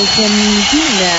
[0.00, 1.12] Argentina.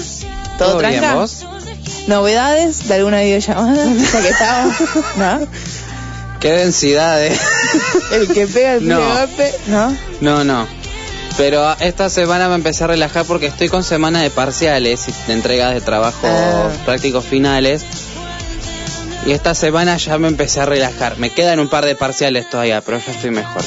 [0.59, 1.15] ¿Todo, ¿Todo bien, tranca?
[1.15, 1.47] vos?
[2.09, 3.85] ¿Novedades de alguna videollamada?
[4.23, 4.75] Que estamos,
[5.17, 5.47] ¿no?
[6.43, 7.39] Qué densidad, eh.
[8.13, 8.99] El que pega el No.
[9.01, 9.97] golpe, ¿no?
[10.21, 10.67] No, no.
[11.37, 15.33] Pero esta semana me empecé a relajar porque estoy con semana de parciales y de
[15.33, 16.69] entregas de trabajo Ah.
[16.85, 17.83] prácticos finales.
[19.25, 21.17] Y esta semana ya me empecé a relajar.
[21.19, 23.63] Me quedan un par de parciales todavía, pero ya estoy mejor.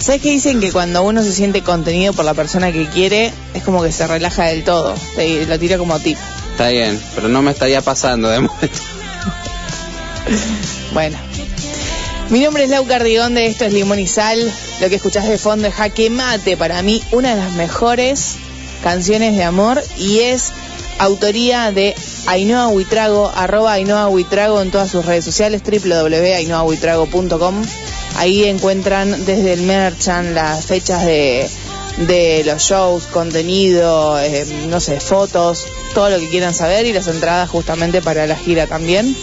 [0.00, 3.62] ¿Sabes que dicen que cuando uno se siente contenido por la persona que quiere, es
[3.62, 4.94] como que se relaja del todo?
[5.16, 6.18] Te, lo tiro como tip.
[6.50, 8.68] Está bien, pero no me estaría pasando de momento.
[10.92, 11.16] Bueno.
[12.32, 14.50] Mi nombre es Lau Cardigón de Esto es Limón y Sal.
[14.80, 18.36] Lo que escuchás de fondo es Jaque Mate, para mí una de las mejores
[18.82, 20.50] canciones de amor y es
[20.98, 21.94] autoría de
[22.24, 27.66] Ainhoa Huitrago, arroba Ainhoa Huitrago en todas sus redes sociales, www.ainhoahuitrago.com.
[28.16, 31.46] Ahí encuentran desde el merchan las fechas de,
[31.98, 37.08] de los shows, contenido, eh, no sé, fotos, todo lo que quieran saber y las
[37.08, 39.14] entradas justamente para la gira también.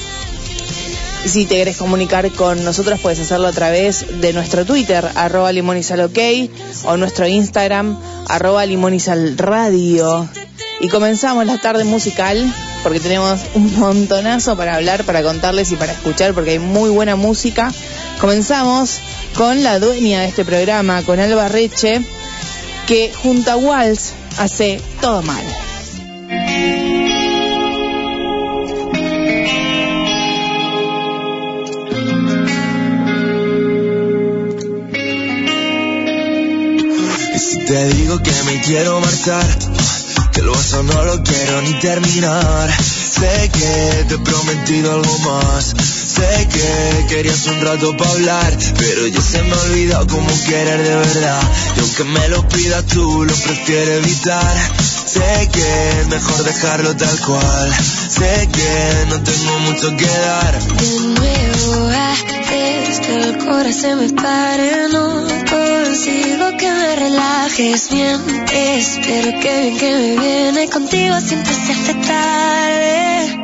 [1.25, 5.51] Si te querés comunicar con nosotros, puedes hacerlo a través de nuestro Twitter, arroba
[6.85, 10.27] o nuestro Instagram, arroba limonizalradio.
[10.79, 12.51] Y comenzamos la tarde musical,
[12.83, 17.15] porque tenemos un montonazo para hablar, para contarles y para escuchar, porque hay muy buena
[17.17, 17.71] música.
[18.21, 18.99] Comenzamos
[19.35, 22.01] con la dueña de este programa, con Alba Reche,
[22.87, 25.43] que junto a Waltz hace todo mal.
[37.69, 39.45] Te digo que me quiero marchar,
[40.31, 42.67] que el vaso no lo quiero ni terminar.
[42.81, 45.65] Sé que te he prometido algo más.
[45.65, 50.81] Sé que querías un rato para hablar, pero ya se me ha olvidado cómo querer
[50.81, 51.41] de verdad.
[51.75, 54.57] Y aunque me lo pidas tú, lo prefiero evitar.
[55.05, 57.71] Sé que es mejor dejarlo tal cual.
[58.09, 60.59] Sé que no tengo mucho que dar.
[61.19, 61.89] Nuevo
[62.89, 68.19] haces que el corazón se me pare, no consigo que me relajes bien.
[68.53, 73.37] Espero que bien que me viene contigo siempre se hace tarde.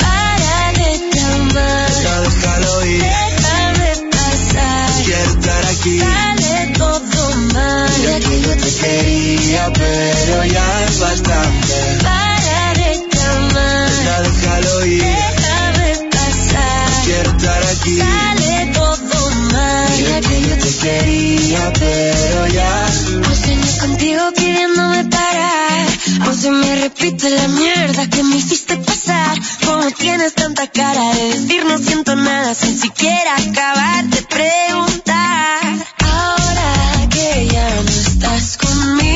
[0.00, 5.04] Para de llamar, Ya déjalo ir, déjame pasar.
[5.04, 5.98] quiero estar aquí.
[6.00, 11.74] Sale todo mal, Ya que yo te quería, pero ya es bastante.
[12.02, 17.04] para de llamar, Ya déjalo ir, déjame pasar.
[17.04, 17.98] quiero estar aquí.
[17.98, 18.47] Sale
[20.04, 22.88] que yo te quería, pero ya.
[23.20, 25.86] No sueños contigo pidiéndome parar.
[26.22, 29.36] Aún se me repite la mierda que me hiciste pasar.
[29.64, 35.86] Como tienes tanta cara de decir no siento nada sin siquiera acabar de preguntar.
[35.98, 39.07] Ahora que ya no estás conmigo,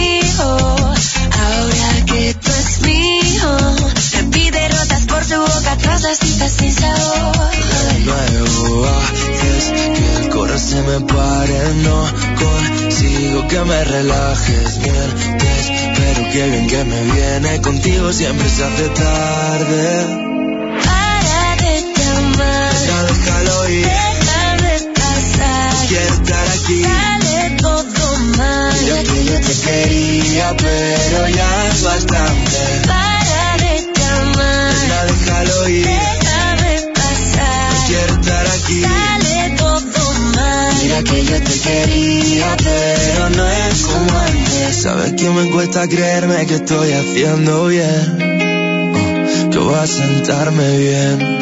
[6.18, 7.50] trozas sin sabor.
[7.92, 12.04] De nuevo haces que el corazón se me pare, no
[12.36, 17.60] consigo que me relajes, mientes, pero qué bien que me viene.
[17.60, 20.06] Contigo siempre se hace tarde.
[20.84, 22.72] Para de llamar.
[22.86, 23.86] Ya déjalo ir.
[23.86, 25.88] Déjame pasar.
[25.88, 26.82] Quiero estar aquí.
[26.82, 28.74] Sale todo mal.
[28.80, 32.58] Mira que yo te quería, pero ya es bastante.
[32.86, 33.11] Para
[35.04, 35.86] déjalo ir.
[35.86, 37.86] Déjame pasar.
[37.86, 38.82] Quiero estar aquí.
[38.82, 40.74] Sale todo mal.
[40.82, 44.82] Mira que yo te quería, pero no es como antes.
[44.82, 48.18] Sabes que me cuesta creerme que estoy haciendo bien.
[48.94, 51.38] Oh, que voy a sentarme bien.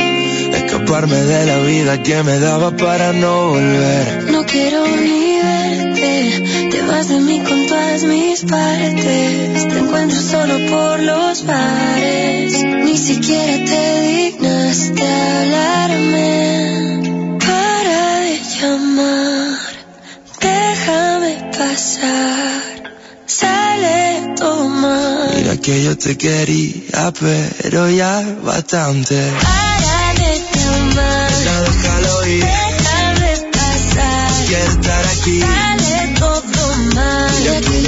[0.55, 4.25] Escaparme de la vida que me daba para no volver.
[4.31, 7.67] No quiero ni verte, te vas de mí con
[8.01, 9.69] todas mis partes.
[9.69, 16.39] Te encuentro solo por los bares, ni siquiera te dignaste hablarme.
[17.39, 19.59] Para de llamar,
[20.41, 22.95] déjame pasar,
[23.27, 25.35] sale todo mal.
[25.37, 29.17] Mira que yo te quería, pero ya bastante.
[29.43, 32.45] Para de llamar, Ya déjalo ir.
[32.45, 35.41] déjame pasar, Quiero estar aquí.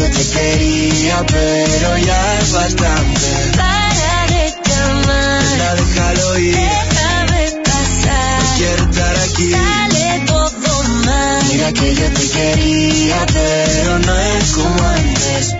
[0.03, 3.21] Que yo te quería, pero ya es bastante.
[3.57, 6.55] Para de llamar, Ya déjalo ir.
[6.57, 8.43] déjame pasar.
[8.57, 9.51] Quiero estar aquí.
[9.53, 11.45] Sale todo mal.
[11.51, 15.55] Mira que yo te quería, pero no es como antes.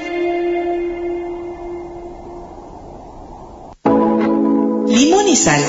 [4.89, 5.63] Limón y sal.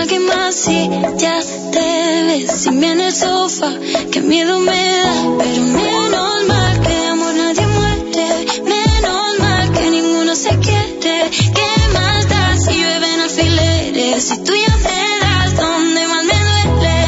[0.00, 0.88] Alguien más si
[1.18, 1.40] ya
[1.72, 3.70] te ves sin en el sofá.
[4.10, 8.46] Qué miedo me da, pero menos mal que de amor nadie muere.
[8.64, 11.30] Menos mal que ninguno se quiere.
[11.56, 14.24] ¿Qué más da si llueven alfileres?
[14.24, 16.98] Si tú ya me das donde más me duele.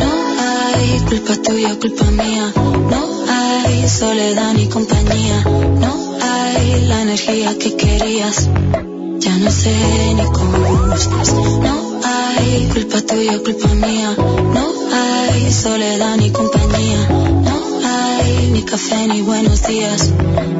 [0.00, 0.10] No
[0.44, 2.52] hay culpa tuya, culpa mía.
[2.92, 5.44] No hay soledad ni compañía.
[5.84, 8.48] No hay la energía que querías.
[9.22, 11.32] Ya no sé ni cómo estás.
[11.62, 14.16] No hay culpa tuya, culpa mía.
[14.52, 17.08] No hay soledad ni compañía.
[17.08, 20.10] No hay ni café ni buenos días.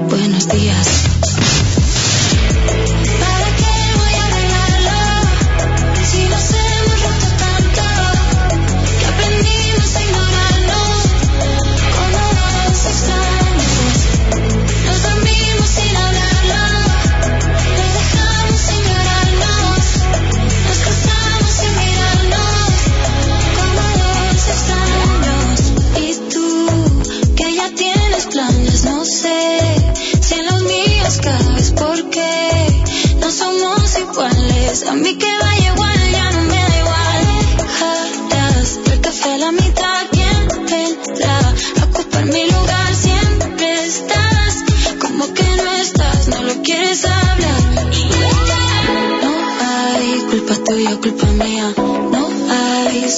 [0.09, 0.87] Buenos días.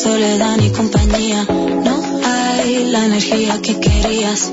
[0.05, 1.47] Soledad ni compañía.
[1.89, 1.97] No
[2.27, 4.53] hay la energía que querías.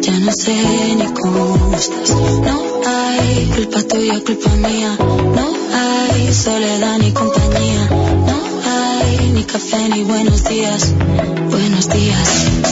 [0.00, 0.56] Ya no sé
[0.96, 2.10] ni cómo estás.
[2.48, 4.96] No hay culpa tuya, culpa mía.
[5.38, 7.82] No hay soledad ni compañía.
[8.30, 8.38] No
[8.72, 10.92] hay ni café ni buenos días.
[11.48, 12.71] Buenos días.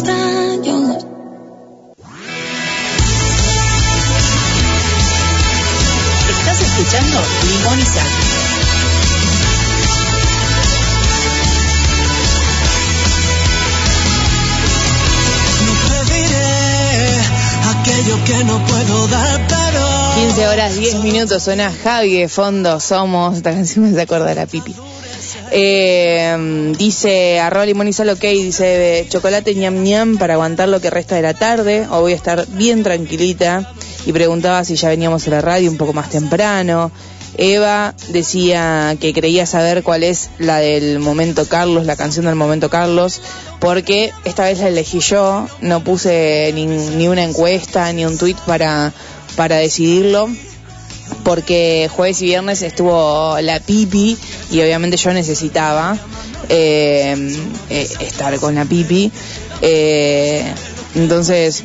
[0.00, 0.16] Estás
[6.62, 8.06] escuchando Limón y sal.
[15.66, 17.20] Nunca diré
[17.68, 23.36] aquello que no puedo dar, pero 15 horas 10 minutos suena Javi de fondo, somos.
[23.36, 24.74] Esta canción me acordar a Pipi.
[25.52, 30.90] Eh, dice arroba limón y sal ok, dice chocolate ñam ñam para aguantar lo que
[30.90, 31.86] resta de la tarde.
[31.90, 33.72] O voy a estar bien tranquilita.
[34.06, 36.90] Y preguntaba si ya veníamos a la radio un poco más temprano.
[37.36, 42.68] Eva decía que creía saber cuál es la del momento Carlos, la canción del momento
[42.68, 43.22] Carlos,
[43.60, 48.36] porque esta vez la elegí yo, no puse ni, ni una encuesta ni un tweet
[48.46, 48.92] para,
[49.36, 50.28] para decidirlo
[51.24, 54.16] porque jueves y viernes estuvo la pipi
[54.50, 55.96] y obviamente yo necesitaba
[56.48, 57.36] eh,
[57.70, 59.10] eh, estar con la pipi.
[59.62, 60.52] Eh,
[60.94, 61.62] entonces,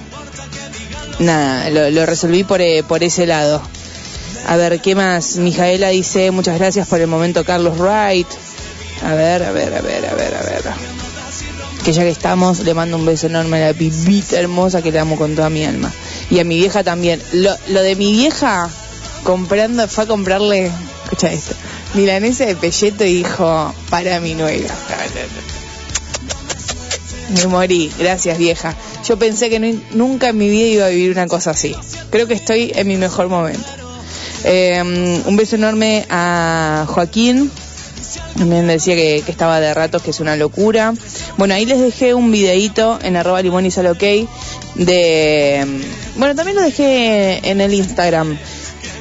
[1.20, 3.62] nada, lo, resolví por, eh, por ese lado.
[4.48, 5.38] A ver, ¿qué más?
[5.38, 8.28] Mijaela dice, muchas gracias por el momento, Carlos Wright.
[9.04, 10.64] A ver, a ver, a ver, a ver, a ver.
[11.84, 15.00] Que ya que estamos, le mando un beso enorme a la pipita hermosa que le
[15.00, 15.92] amo con toda mi alma.
[16.30, 17.22] Y a mi vieja también.
[17.34, 18.70] Lo de mi vieja,
[19.26, 20.72] comprando, fue a comprarle,
[21.04, 21.56] escucha esto,
[21.96, 24.74] milanesa de pelleto y dijo, para mi nuera.
[27.36, 28.76] Me morí, gracias vieja.
[29.06, 29.60] Yo pensé que
[29.92, 31.76] nunca en mi vida iba a vivir una cosa así.
[32.12, 33.68] Creo que estoy en mi mejor momento.
[34.44, 37.52] Eh, un beso enorme a Joaquín.
[38.38, 40.94] También decía que, estaba de ratos, que es una locura.
[41.38, 43.98] Bueno, ahí les dejé un videíto en arroba limón y sal
[44.76, 45.66] de...
[46.16, 48.38] Bueno, también lo dejé en el Instagram.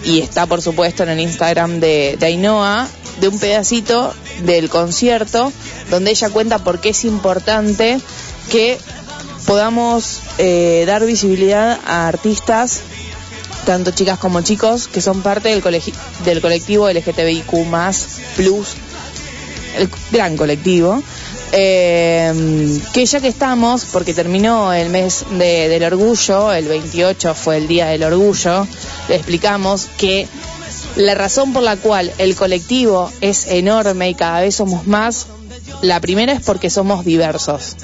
[0.04, 2.88] Y está, por supuesto, en el Instagram de, de Ainhoa,
[3.20, 5.52] de un pedacito del concierto,
[5.90, 8.00] donde ella cuenta por qué es importante
[8.50, 8.78] que
[9.46, 12.82] podamos eh, dar visibilidad a artistas
[13.64, 15.62] tanto chicas como chicos, que son parte del,
[16.24, 17.50] del colectivo LGTBIQ
[18.36, 18.74] plus,
[19.78, 21.02] el gran colectivo.
[21.56, 27.58] Eh, que ya que estamos, porque terminó el mes de- del orgullo, el 28 fue
[27.58, 28.66] el día del orgullo,
[29.08, 30.26] le explicamos que
[30.96, 35.26] la razón por la cual el colectivo es enorme y cada vez somos más,
[35.82, 37.76] la primera es porque somos diversos.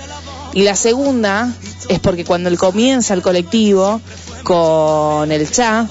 [0.53, 1.53] Y la segunda
[1.89, 4.00] es porque cuando comienza el colectivo
[4.43, 5.89] con el Cha,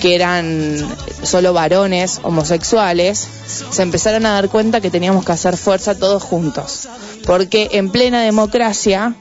[0.00, 0.86] que eran
[1.22, 3.26] solo varones homosexuales,
[3.70, 6.88] se empezaron a dar cuenta que teníamos que hacer fuerza todos juntos.
[7.26, 9.14] Porque en plena democracia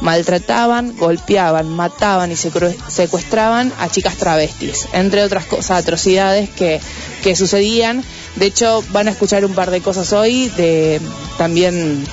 [0.00, 6.80] maltrataban, golpeaban, mataban y secuestraban a chicas travestis, entre otras cosas, atrocidades que,
[7.36, 8.02] sucedían.
[8.36, 11.00] De hecho, van a escuchar un par de cosas hoy de
[11.38, 12.04] también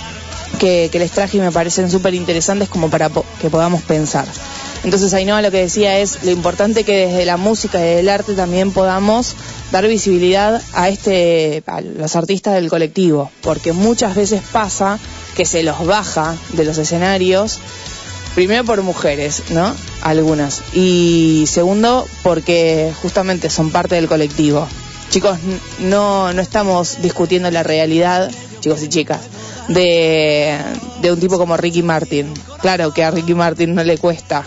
[0.59, 4.25] que, que les traje y me parecen súper interesantes como para po- que podamos pensar.
[4.83, 8.33] Entonces Ainhoa lo que decía es lo importante que desde la música y el arte
[8.33, 9.35] también podamos
[9.71, 14.97] dar visibilidad a este a los artistas del colectivo, porque muchas veces pasa
[15.35, 17.59] que se los baja de los escenarios
[18.35, 19.75] primero por mujeres, ¿no?
[20.01, 20.61] Algunas.
[20.73, 24.67] Y segundo, porque justamente son parte del colectivo.
[25.09, 25.37] Chicos,
[25.79, 29.21] no, no estamos discutiendo la realidad, chicos y chicas,
[29.67, 30.57] de,
[31.01, 32.31] de un tipo como Ricky Martin.
[32.61, 34.45] Claro que a Ricky Martin no le cuesta.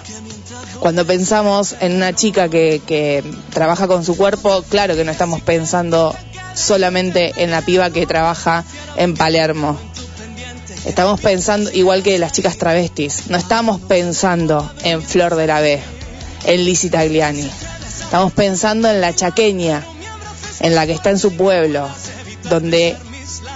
[0.82, 3.22] Cuando pensamos en una chica que, que
[3.52, 6.12] trabaja con su cuerpo, claro que no estamos pensando
[6.56, 8.64] solamente en la piba que trabaja
[8.96, 9.78] en Palermo.
[10.84, 15.80] Estamos pensando, igual que las chicas travestis, no estamos pensando en Flor de la B,
[16.46, 17.48] en Lizzie Tagliani.
[18.02, 19.84] Estamos pensando en la chaqueña,
[20.58, 21.88] en la que está en su pueblo,
[22.50, 22.96] donde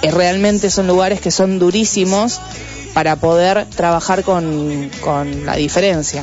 [0.03, 2.41] eh, realmente son lugares que son durísimos
[2.95, 6.23] para poder trabajar con, con la diferencia.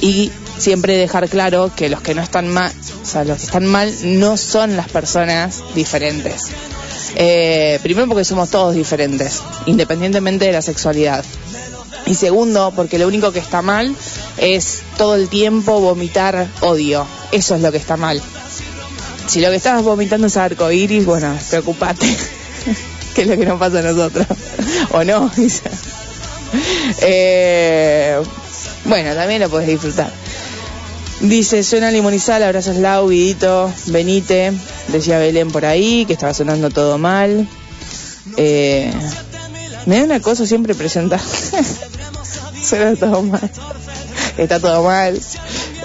[0.00, 3.66] Y siempre dejar claro que los que no están mal, o sea, los que están
[3.66, 6.46] mal no son las personas diferentes.
[7.16, 11.24] Eh, primero porque somos todos diferentes, independientemente de la sexualidad.
[12.06, 13.94] Y segundo, porque lo único que está mal
[14.38, 17.06] es todo el tiempo vomitar odio.
[17.32, 18.22] Eso es lo que está mal.
[19.26, 22.06] Si lo que estás vomitando es arco iris, bueno, preocupate.
[23.14, 24.26] que es lo que nos pasa a nosotros.
[24.92, 25.30] o no.
[27.02, 28.18] Eh,
[28.88, 30.10] bueno, también lo puedes disfrutar.
[31.20, 34.52] Dice, suena limonizal, abrazos Lau, Guidito, Benite,
[34.88, 37.48] decía Belén por ahí, que estaba sonando todo mal.
[38.36, 38.92] Eh,
[39.86, 41.20] me da una cosa siempre presentar.
[42.64, 43.50] suena todo mal.
[44.36, 45.20] Está todo mal.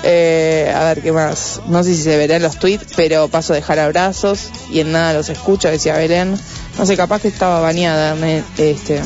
[0.03, 1.61] Eh, a ver, ¿qué más?
[1.67, 4.91] No sé si se verá en los tweets, pero paso a dejar abrazos y en
[4.91, 6.37] nada los escucho, decía Belén.
[6.77, 8.15] No sé, capaz que estaba bañada,
[8.57, 9.01] este,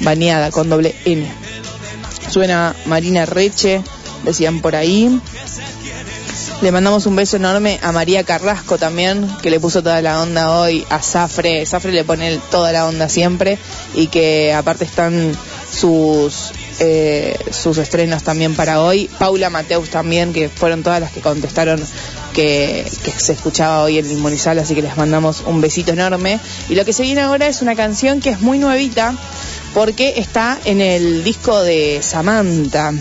[0.00, 1.47] bañada con doble N.
[2.30, 3.82] Suena Marina Reche,
[4.24, 5.20] decían por ahí.
[6.60, 10.50] Le mandamos un beso enorme a María Carrasco también, que le puso toda la onda
[10.60, 11.64] hoy a Zafre.
[11.66, 13.58] Zafre le pone el- toda la onda siempre
[13.94, 15.36] y que aparte están
[15.72, 19.10] sus eh, sus estrenos también para hoy.
[19.18, 21.82] Paula Mateus también, que fueron todas las que contestaron
[22.34, 26.38] que, se escuchaba hoy en Inmunizal, así que les mandamos un besito enorme.
[26.68, 29.12] Y lo que se viene ahora es una canción que es muy nuevita,
[29.78, 32.92] porque está en el disco de Samantha.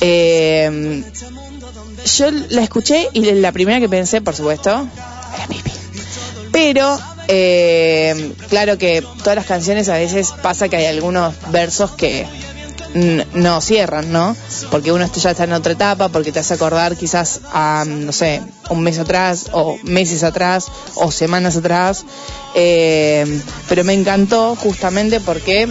[0.00, 1.02] Eh,
[2.16, 4.70] yo la escuché y la primera que pensé, por supuesto,
[5.34, 5.72] era Pipi.
[6.52, 6.96] Pero,
[7.26, 12.24] eh, claro que todas las canciones a veces pasa que hay algunos versos que
[13.34, 14.36] no cierran, ¿no?
[14.70, 18.42] Porque uno ya está en otra etapa, porque te hace acordar quizás a, no sé,
[18.70, 22.04] un mes atrás, o meses atrás, o semanas atrás.
[22.54, 25.68] Eh, pero me encantó justamente porque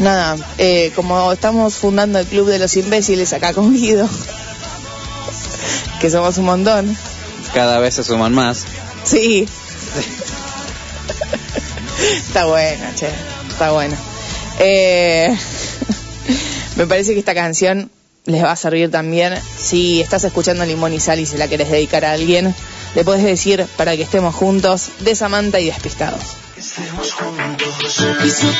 [0.00, 4.08] Nada, eh, como estamos fundando el Club de los Imbéciles acá con Guido,
[6.00, 6.96] que somos un montón,
[7.54, 8.64] Cada vez se suman más.
[9.04, 9.48] sí.
[12.28, 13.08] está bueno, che,
[13.48, 13.96] está bueno.
[14.58, 15.36] Eh,
[16.76, 17.90] me parece que esta canción
[18.26, 19.34] les va a servir también.
[19.58, 22.54] Si estás escuchando Limón y Sal y se la querés dedicar a alguien,
[22.94, 26.22] le puedes decir para que estemos juntos de Samantha y Despistados.
[26.78, 27.00] Mismo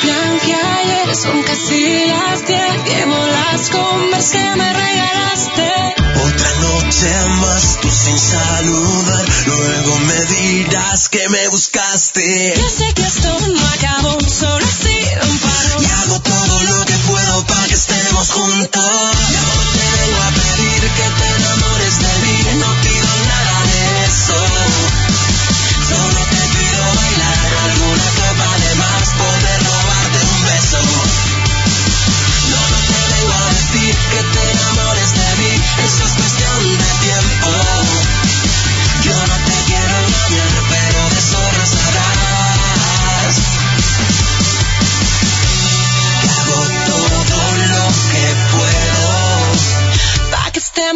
[0.00, 2.84] plan que ayer, son casi las diez.
[2.86, 5.94] Llevo las converse que me regalaste.
[6.24, 9.26] Otra noche más, tú sin saludar.
[9.46, 12.54] Luego me dirás que me buscaste.
[12.56, 15.82] Yo sé que esto no acabó, solo ha sido un paro.
[15.82, 18.92] Y hago todo lo que puedo para que estemos juntos.
[19.30, 21.55] Ya no te vengo a pedir que te enamores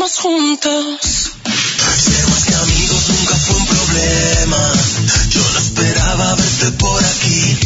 [0.07, 1.31] estemos juntos.
[1.99, 4.73] Ser más que amigos nunca fue un problema.
[5.31, 7.59] Yo no esperaba verte por aquí.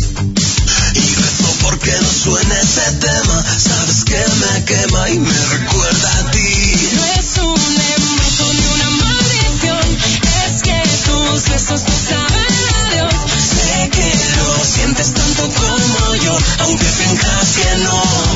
[0.95, 3.45] Y rezo porque no suene ese tema.
[3.58, 6.91] Sabes que me quema y me recuerda a ti.
[6.95, 9.99] No es un embrujo ni una maldición.
[10.47, 13.15] Es que tus besos no saben a Dios.
[13.30, 18.33] Sé que lo sientes tanto como yo, aunque finjas que no.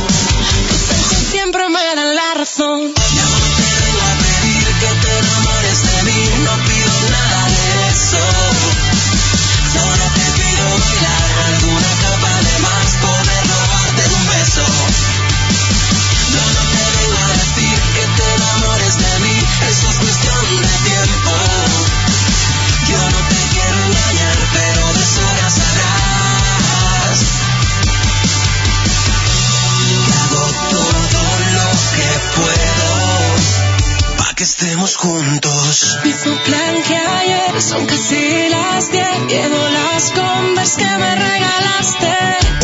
[34.49, 35.99] Estemos juntos.
[36.05, 39.27] Mismo plan que ayer, son casi las diez.
[39.29, 42.17] Llevo las converse que me regalaste.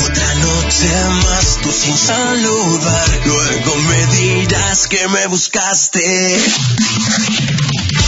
[0.02, 0.88] Otra noche
[1.24, 3.20] más, tú sin saludar.
[3.26, 6.38] Luego me dirás que me buscaste.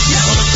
[0.09, 0.46] Ya no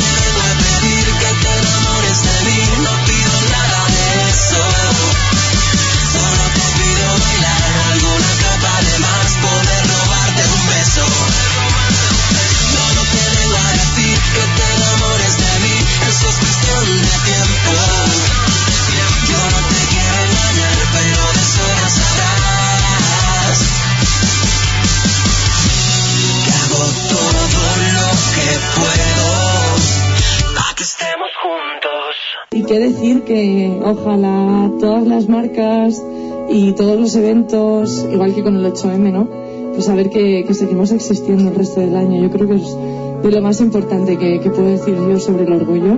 [33.31, 36.03] que ojalá todas las marcas
[36.49, 39.29] y todos los eventos, igual que con el 8M, ¿no?
[39.71, 42.21] Pues saber que, que seguimos existiendo el resto del año.
[42.21, 42.75] Yo creo que es
[43.23, 45.97] de lo más importante que, puedo decir yo sobre el orgullo.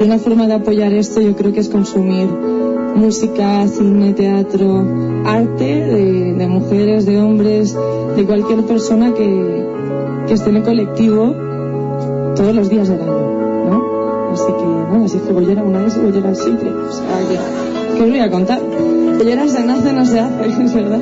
[0.00, 2.28] Y una forma de apoyar esto yo creo que es consumir
[2.94, 4.84] música, cine, teatro,
[5.24, 7.74] arte de, mujeres, de hombres,
[8.16, 9.66] de cualquier persona que,
[10.26, 11.34] que esté en el colectivo
[12.36, 14.30] todos los días del año, ¿no?
[14.32, 16.70] Así que, nada, si es que bollera una vez y bollera siempre.
[16.70, 18.60] O sea, que, ¿qué os voy a contar?
[18.60, 21.00] Bollera se nace, no se hace, es verdad.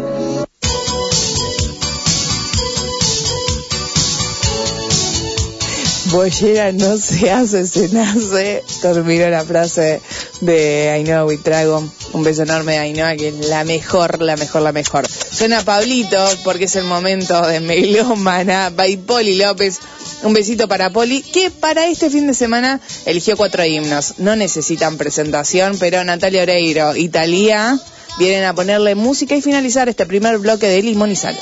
[6.11, 8.63] Bollera no se hace, se nace.
[8.81, 10.01] Terminó la frase
[10.41, 11.85] de Ainhoa Huitrago.
[12.15, 15.07] Un beso enorme de Ainhoa, que es la mejor, la mejor, la mejor.
[15.09, 19.81] Suena Pablito, porque es el momento de Melómana, by Poli López.
[20.23, 24.15] Un besito para Poli, que para este fin de semana eligió cuatro himnos.
[24.19, 27.79] No necesitan presentación, pero Natalia Oreiro, Italia,
[28.19, 31.39] vienen a ponerle música y finalizar este primer bloque de Limón y Sal.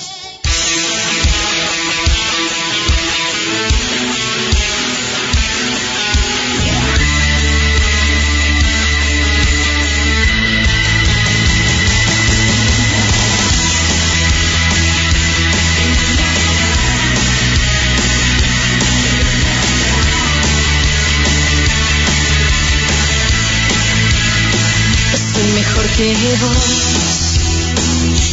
[25.99, 26.51] deseo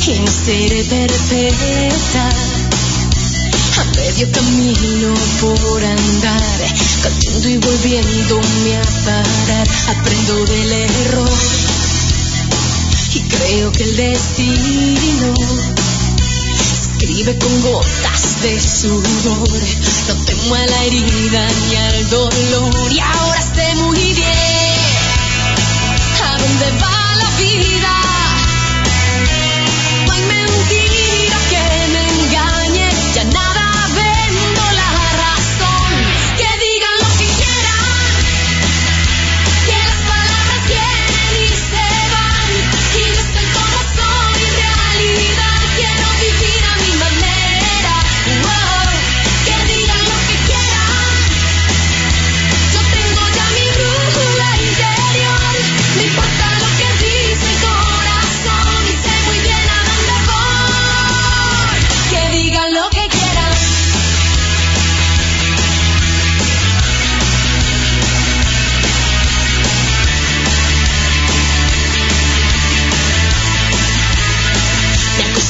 [0.05, 2.29] y no seré perfecta.
[3.79, 11.29] A medio camino por andar, cayendo y volviéndome a parar, aprendo del error.
[13.13, 15.33] Y creo que el destino
[16.73, 19.61] escribe con gotas de sudor.
[20.07, 24.33] No temo a la herida ni al dolor, y ahora sé muy bien
[26.23, 26.92] a dónde va
[27.37, 28.02] vida.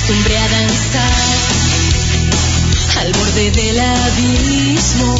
[0.03, 1.13] acostumbré a danzar
[2.99, 5.15] al borde del abismo.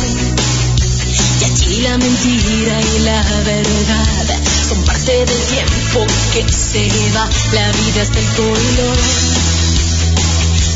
[1.40, 7.72] Y aquí la mentira y la verdad son parte del tiempo que se lleva La
[7.72, 8.98] vida es el color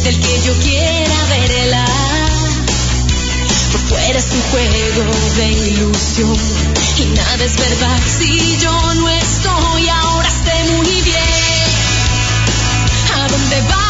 [0.04, 1.86] del que yo quiera ver verla.
[3.72, 5.04] Por fuera es un juego
[5.36, 6.38] de ilusión
[6.98, 9.90] y nada es verdad si yo no estoy.
[9.90, 11.28] Ahora sé muy bien
[13.16, 13.87] a dónde va.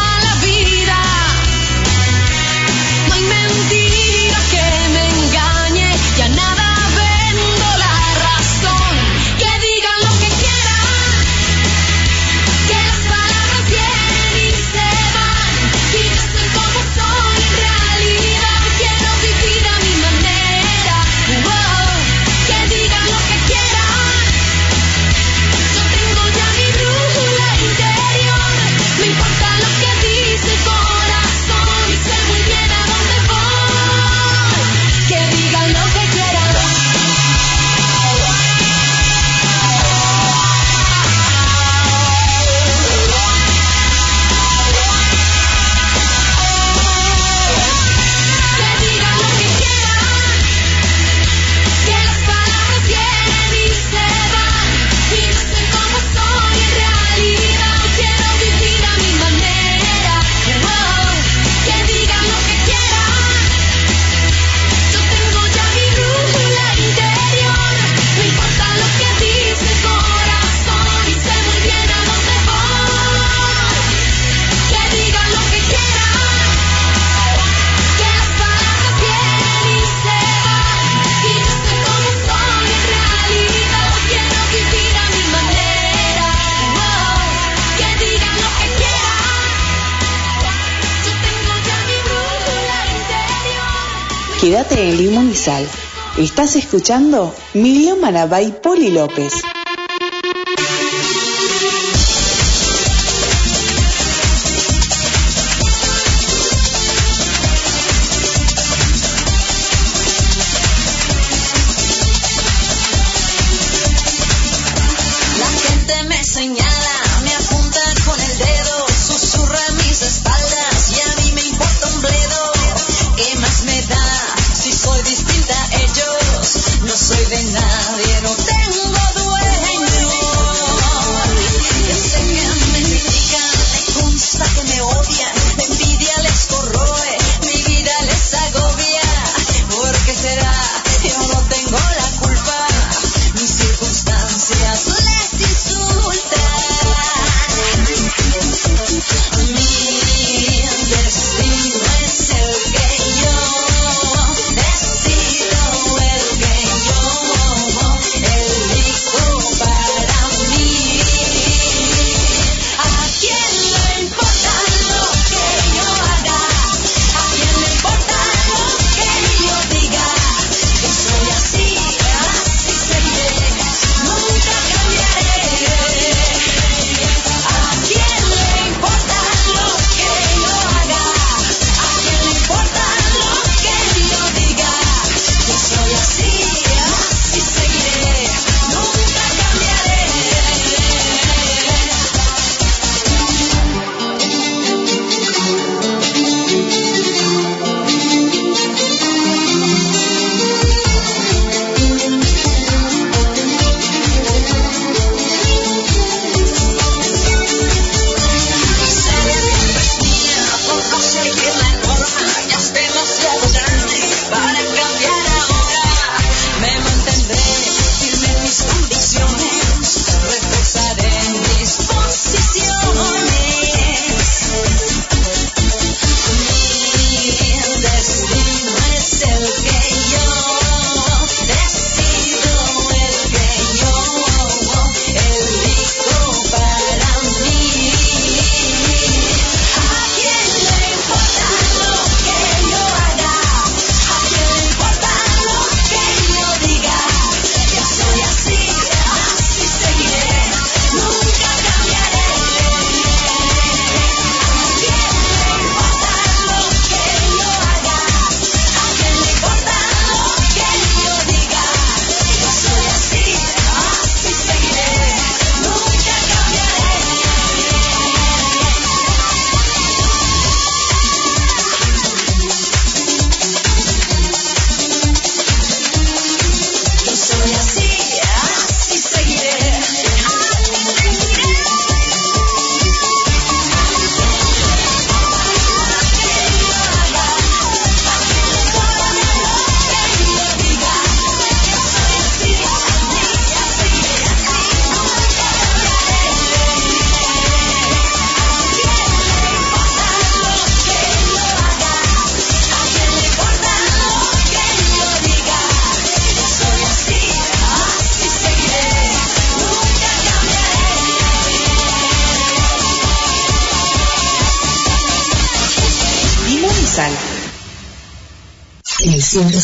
[94.48, 95.68] Quédate en sal,
[96.16, 99.34] Estás escuchando Milión Manabay Poli López.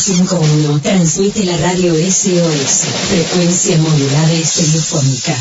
[0.05, 5.35] 105.1 transmite la radio SOS, frecuencia modulada y telefónica.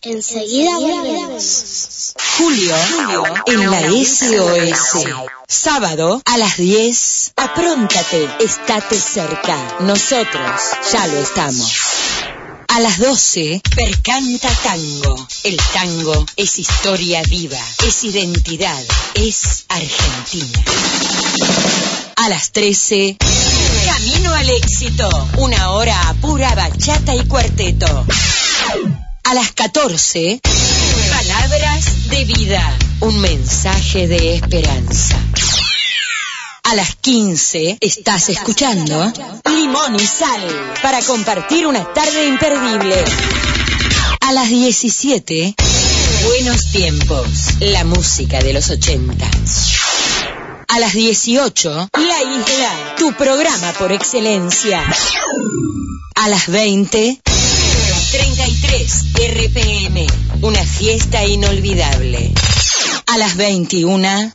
[0.00, 2.14] Enseguida volvemos.
[2.38, 2.74] Julio,
[3.44, 5.04] en la SOS.
[5.46, 7.32] Sábado a las 10.
[7.36, 9.76] Apróntate, estate cerca.
[9.80, 11.70] Nosotros ya lo estamos.
[12.68, 15.28] A las 12, Percanta Tango.
[15.44, 18.82] El tango es historia viva, es identidad,
[19.14, 20.64] es Argentina.
[22.16, 23.18] A las 13,
[23.92, 25.08] Camino al éxito.
[25.36, 28.06] Una hora a pura bachata y cuarteto.
[29.24, 30.40] A las 14,
[31.10, 32.78] Palabras de vida.
[33.00, 35.16] Un mensaje de esperanza.
[36.62, 39.12] A las 15 estás escuchando
[39.50, 40.40] Limón y Sal
[40.82, 43.04] para compartir una tarde imperdible.
[44.20, 45.54] A las 17,
[46.24, 47.28] Buenos Tiempos,
[47.60, 49.30] la música de los 80.
[50.68, 54.82] A las 18, La Isla, tu programa por excelencia.
[56.14, 57.20] A las 20,
[58.10, 60.06] 33 RPM,
[60.42, 62.32] una fiesta inolvidable.
[63.06, 64.32] A las 21,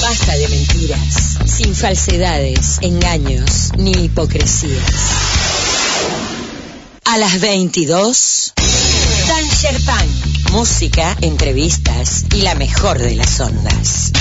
[0.00, 4.92] basta de mentiras, sin falsedades, engaños ni hipocresías.
[7.04, 8.54] A las 22,
[9.28, 14.12] Danger Punk, música, entrevistas y la mejor de las ondas.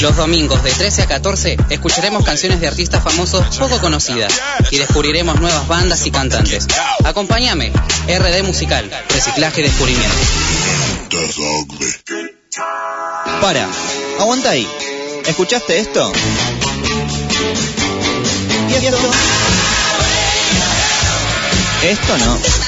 [0.00, 4.32] Los domingos de 13 a 14 escucharemos canciones de artistas famosos poco conocidas
[4.70, 6.66] y descubriremos nuevas bandas y cantantes.
[7.04, 7.72] Acompáñame,
[8.06, 10.16] RD Musical, Reciclaje y Descubrimiento.
[13.40, 13.68] Para,
[14.20, 14.68] aguanta ahí.
[15.26, 16.12] ¿Escuchaste esto?
[18.68, 19.10] ¿Y esto?
[21.82, 22.65] Esto no.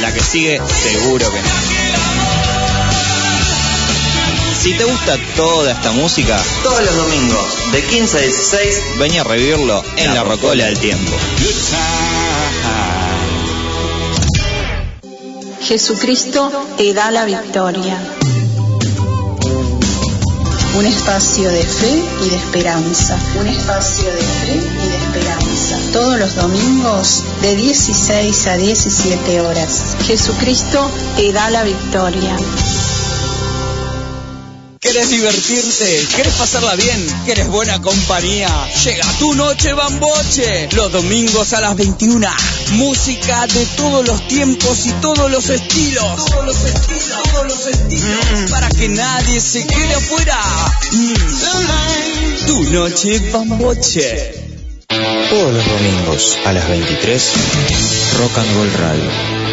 [0.00, 1.48] La que sigue, seguro que no.
[4.60, 9.24] Si te gusta toda esta música, Todos los domingos, de 15 a 16, ven a
[9.24, 11.12] revivirlo en la Rocola del Tiempo.
[15.62, 17.98] Jesucristo te da la victoria.
[20.76, 23.18] Un espacio de fe y de esperanza.
[23.40, 24.95] Un espacio de fe y de esperanza.
[25.92, 29.96] Todos los domingos de 16 a 17 horas.
[30.06, 32.36] Jesucristo te da la victoria.
[34.80, 36.06] ¿Quieres divertirte?
[36.14, 37.06] ¿Quieres pasarla bien?
[37.24, 38.48] ¿Quieres buena compañía?
[38.84, 40.68] Llega tu noche bamboche.
[40.72, 42.28] Los domingos a las 21.
[42.72, 46.24] Música de todos los tiempos y todos los estilos.
[46.26, 48.50] Todos los estilos, todos los estilos.
[48.50, 50.38] Para que nadie se quede afuera.
[50.92, 52.46] Mm.
[52.46, 54.45] Tu noche bamboche.
[55.30, 57.32] Todos los domingos a las 23,
[58.18, 59.10] Rock and Roll Radio.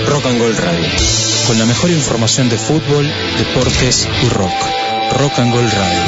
[0.07, 0.89] Rock and Roll Radio.
[1.47, 4.53] Con la mejor información de fútbol, deportes y rock.
[5.19, 6.01] Rock and Roll Radio.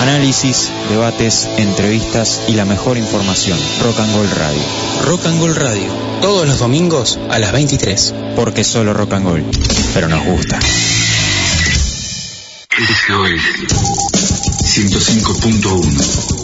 [0.00, 3.58] Análisis, debates, entrevistas y la mejor información.
[3.82, 4.62] Rock and Roll Radio.
[5.06, 5.88] Rock and Roll Radio.
[6.20, 8.14] Todos los domingos a las 23.
[8.36, 9.44] Porque solo rock and roll.
[9.92, 10.58] Pero nos gusta.
[12.76, 13.40] Esto es
[14.76, 16.43] 105.1.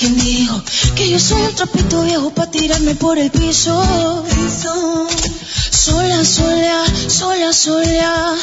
[0.00, 0.62] ¿Quién dijo
[0.96, 3.84] que yo soy un trapito viejo para tirarme por el piso?
[5.70, 8.34] Sola, sola, sola, sola.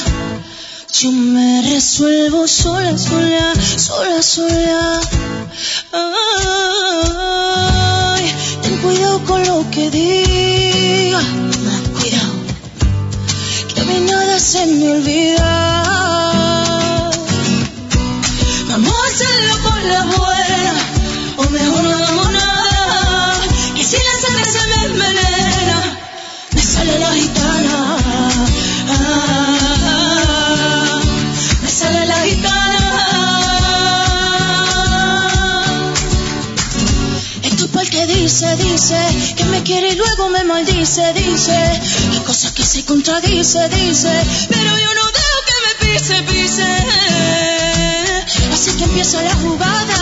[1.02, 5.02] Yo me resuelvo sola, sola, sola, sola.
[8.14, 11.22] Ay, ten cuidado con lo que diga.
[12.00, 12.34] Cuidado,
[13.74, 16.17] que a mí nada se me olvida.
[38.78, 41.58] Dice que me quiere y luego me maldice, dice
[42.12, 44.12] hay cosas que se contradice, dice,
[44.50, 46.78] pero yo no dejo que me pise, pise.
[48.54, 50.00] Así que empieza la jugada,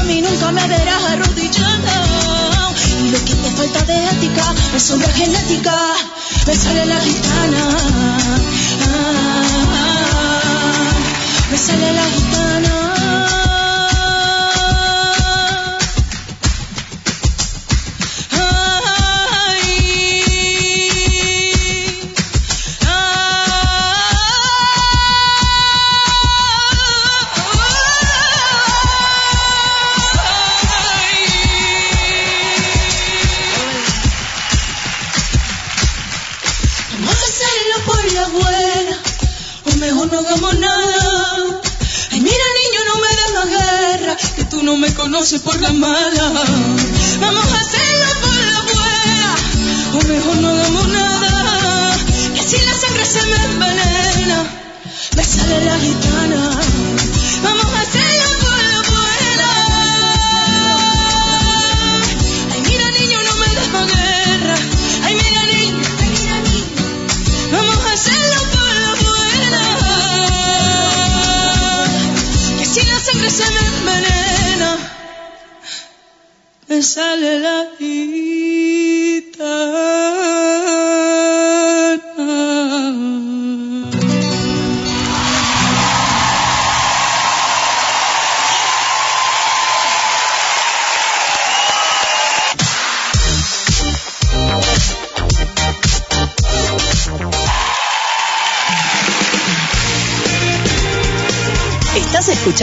[0.00, 2.72] a mí nunca me verás arrodillada.
[3.04, 5.76] Y lo que te falta de ética, es sombra genética,
[6.46, 7.68] me sale la gitana.
[8.88, 9.26] Ah,
[11.50, 12.45] me sale la gitana.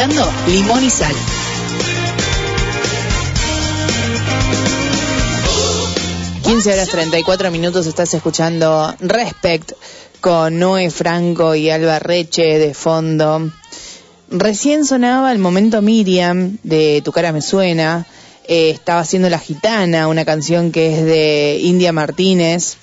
[0.03, 1.15] Limón y Sal.
[6.43, 9.71] Quince horas 34 minutos estás escuchando Respect
[10.19, 13.49] con Noé Franco y Alba Reche de fondo.
[14.29, 18.05] Recién sonaba el momento Miriam de Tu cara me suena.
[18.45, 22.75] Eh, estaba haciendo La Gitana, una canción que es de India Martínez.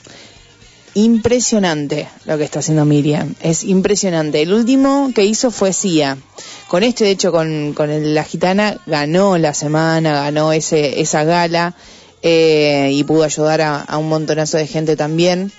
[0.95, 4.43] Impresionante lo que está haciendo Miriam, es impresionante.
[4.43, 6.17] El último que hizo fue Sia.
[6.67, 11.75] Con este, de hecho, con, el- la gitana ganó la semana, ganó ese, esa gala
[12.23, 15.53] eh, y pudo ayudar a, un montonazo de gente también.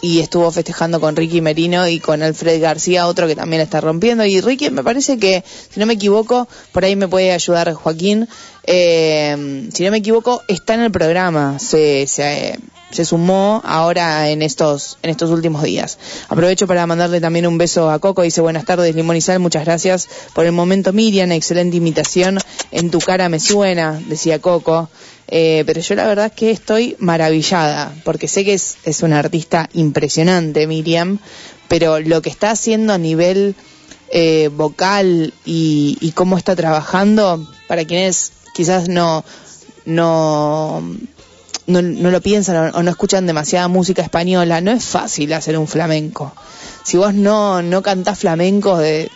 [0.00, 4.24] Y estuvo festejando con Ricky Merino y con Alfred García, otro que también está rompiendo.
[4.26, 8.28] Y Ricky, me parece que, si no me equivoco, por ahí me puede ayudar Joaquín.
[8.64, 11.58] eh, si no me equivoco, está en el programa.
[11.58, 12.58] Se, se,
[12.94, 15.98] se sumó ahora en estos, en estos últimos días.
[16.28, 18.22] Aprovecho para mandarle también un beso a Coco.
[18.22, 19.40] Dice buenas tardes, Limón y Sal.
[19.40, 21.32] Muchas gracias por el momento, Miriam.
[21.32, 22.38] Excelente imitación.
[22.70, 24.88] En tu cara me suena, decía Coco.
[25.28, 29.68] Eh, pero yo la verdad que estoy maravillada, porque sé que es, es una artista
[29.72, 31.18] impresionante, Miriam,
[31.66, 33.56] pero lo que está haciendo a nivel
[34.10, 39.24] eh, vocal y, y cómo está trabajando, para quienes quizás no,
[39.86, 40.82] no,
[41.66, 45.66] no, no lo piensan o, no escuchan demasiada música española, no es fácil hacer un
[45.68, 46.32] flamenco.
[46.82, 49.10] Si vos no, no cantás flamenco de,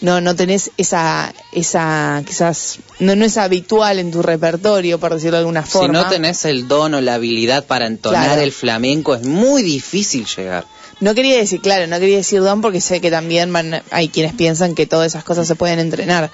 [0.00, 5.36] no no tenés esa esa quizás no no es habitual en tu repertorio por decirlo
[5.36, 8.40] de alguna Si forma no tenés el don o la habilidad para entonar Claro.
[8.42, 10.64] el flamenco, es muy difícil llegar.
[11.00, 14.32] no quería decir claro no quería decir don porque sé que también van, hay quienes
[14.32, 16.30] piensan que todas esas cosas se pueden entrenar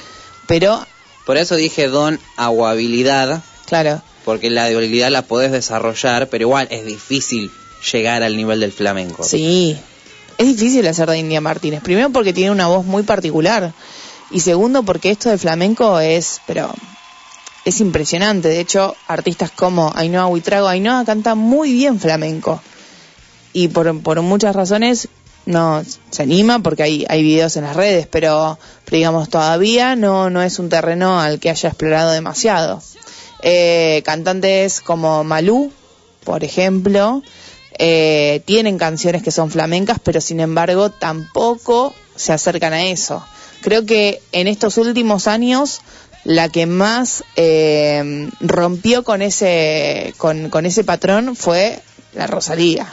[0.46, 0.86] pero
[1.24, 6.66] Por eso dije don o habilidad, claro porque la habilidad la podés desarrollar, pero igual
[6.72, 7.52] es difícil
[7.92, 9.24] llegar al nivel del flamenco.
[9.24, 9.78] sí.
[10.38, 11.80] Es difícil hacer de India Martínez.
[11.82, 13.72] Primero porque tiene una voz muy particular.
[14.30, 16.74] Y segundo porque esto del flamenco es pero
[17.64, 18.48] es impresionante.
[18.48, 22.60] De hecho artistas como Ainhoa Huitrago Ainhoa canta muy bien flamenco.
[23.54, 25.08] Y por, por muchas razones
[25.46, 30.28] no se anima porque hay, hay videos en las redes, pero, pero digamos todavía no,
[30.28, 32.82] no es un terreno al que haya explorado demasiado.
[33.42, 35.72] Eh, cantantes como Malú,
[36.24, 37.22] por ejemplo,
[37.78, 43.24] eh, tienen canciones que son flamencas, pero sin embargo tampoco se acercan a eso.
[43.60, 45.80] Creo que en estos últimos años
[46.24, 51.80] la que más eh, rompió con ese, con, con ese patrón fue
[52.14, 52.92] la Rosalía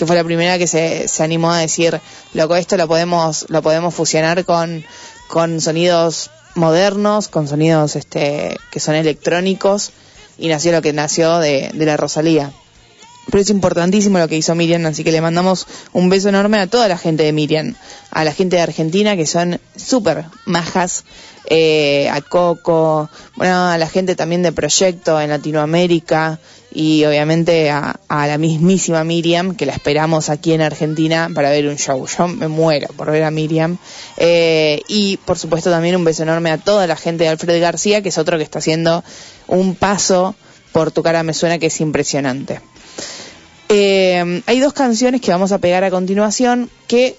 [0.00, 2.00] que fue la primera que se, se animó a decir,
[2.32, 4.82] loco, esto lo podemos, lo podemos fusionar con,
[5.28, 9.92] con sonidos modernos, con sonidos este, que son electrónicos,
[10.38, 12.52] y nació lo que nació de, de la Rosalía.
[13.30, 16.66] pero es importantísimo lo que hizo Miriam, así que le mandamos un beso enorme a
[16.66, 17.74] toda la gente de Miriam,
[18.10, 21.04] a la gente de Argentina que son súper majas,
[21.46, 26.38] eh, a Coco, bueno, a la gente también de Proyecto en Latinoamérica
[26.72, 31.76] y obviamente a, la mismísima Miriam, que la esperamos aquí en Argentina para ver un
[31.76, 32.06] show.
[32.06, 33.78] Yo me muero por ver a Miriam.
[34.16, 38.02] Eh, y por supuesto también un beso enorme a toda la gente de Alfred García,
[38.02, 39.02] que es otro que está haciendo
[39.48, 40.34] un paso
[40.72, 42.60] por tu cara me suena que es impresionante.
[43.68, 47.16] Eh, hay dos canciones que vamos a pegar a continuación que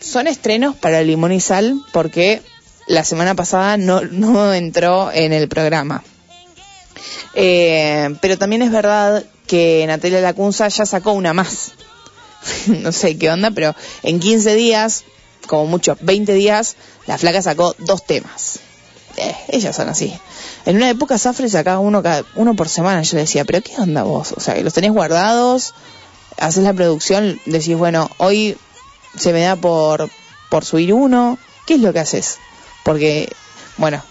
[0.00, 2.40] son estrenos para Limón y Sal porque
[2.86, 6.02] la semana pasada no entró en el programa.
[7.34, 11.72] Eh, pero también es verdad que Natalia Lacunza ya sacó una más.
[12.66, 15.04] no sé qué onda, pero en 15 días,
[15.46, 16.76] como mucho 20 días,
[17.06, 18.60] la flaca sacó dos temas.
[19.16, 20.12] Eh, ellas son así.
[20.66, 23.02] En una época Safre sacaba uno, cada, uno por semana.
[23.02, 24.32] Yo le decía, pero ¿qué onda vos?
[24.32, 25.74] O sea, que los tenés guardados,
[26.38, 28.56] haces la producción, decís, bueno, hoy
[29.16, 30.10] se me da por,
[30.50, 31.38] por subir uno.
[31.66, 32.38] ¿Qué es lo que haces?
[32.84, 33.32] Porque,
[33.76, 34.02] bueno,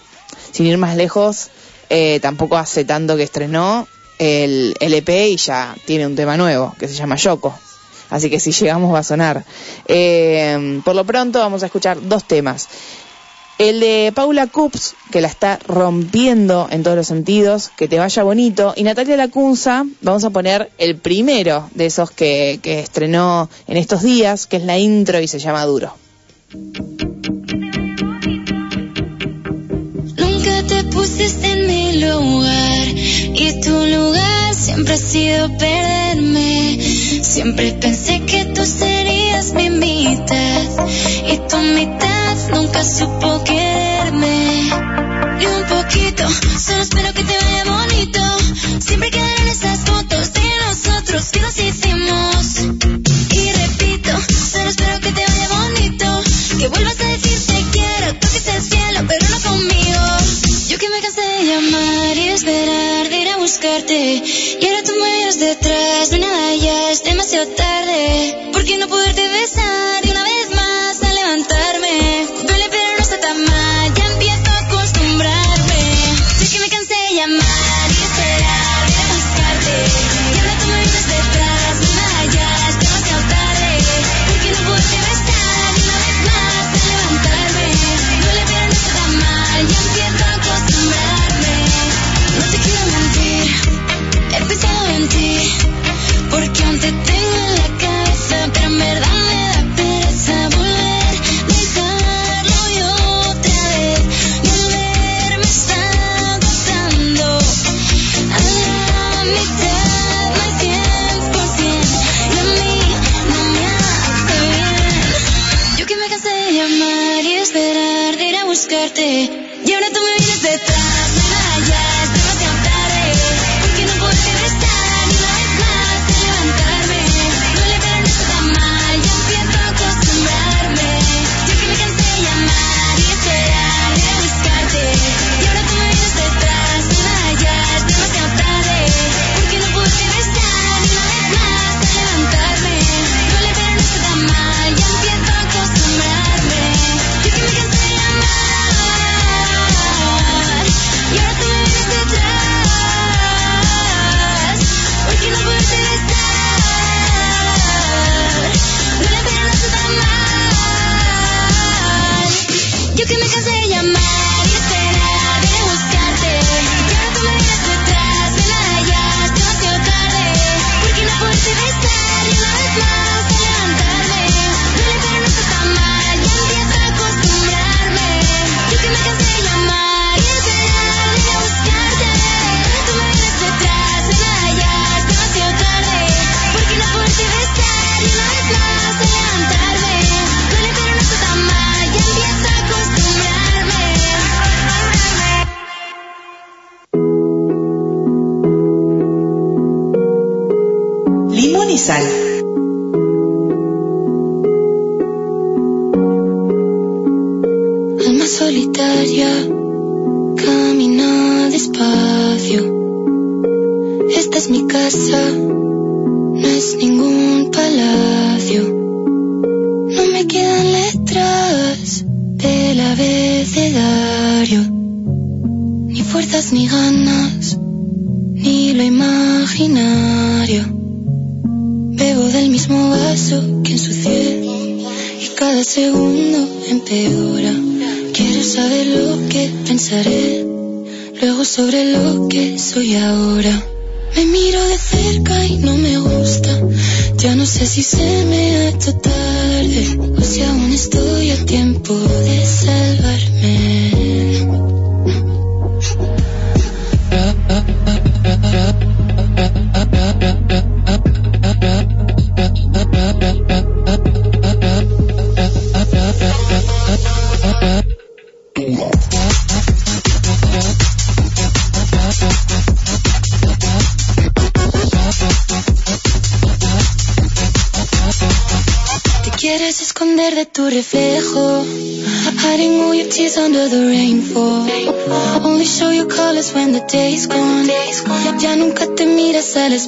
[0.52, 1.50] sin ir más lejos,
[1.90, 3.86] eh, tampoco hace tanto que estrenó
[4.18, 7.54] el LP y ya tiene un tema nuevo que se llama Yoko.
[8.10, 9.44] Así que si llegamos va a sonar.
[9.86, 12.68] Eh, por lo pronto vamos a escuchar dos temas.
[13.56, 18.24] El de Paula Cups, que la está rompiendo en todos los sentidos, que te vaya
[18.24, 18.72] bonito.
[18.74, 24.02] Y Natalia Lacunza, vamos a poner el primero de esos que, que estrenó en estos
[24.02, 25.94] días, que es la intro y se llama Duro.
[30.66, 36.78] Te pusiste en mi lugar y tu lugar siempre ha sido perderme.
[37.22, 40.62] Siempre pensé que tú serías mi mitad
[41.32, 44.70] y tu mitad nunca supo quererme.
[45.38, 47.13] Ni un poquito, solo espero
[62.34, 63.94] esperar, de ir a buscarte.
[63.94, 67.73] Y ahora tú me detrás, de nada ya es demasiado tarde.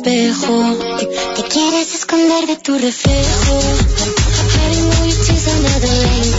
[0.06, 0.78] Espejo.
[1.34, 3.60] Te, quieres esconder de tu reflejo.
[4.54, 6.35] Hiding all your tears under the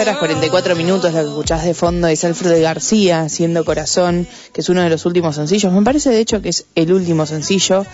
[0.00, 4.62] 15 horas 44 minutos, lo que escuchás de fondo es Alfredo García, Siendo Corazón, que
[4.62, 5.70] es uno de los últimos sencillos.
[5.74, 7.84] Me parece de hecho que es el último sencillo.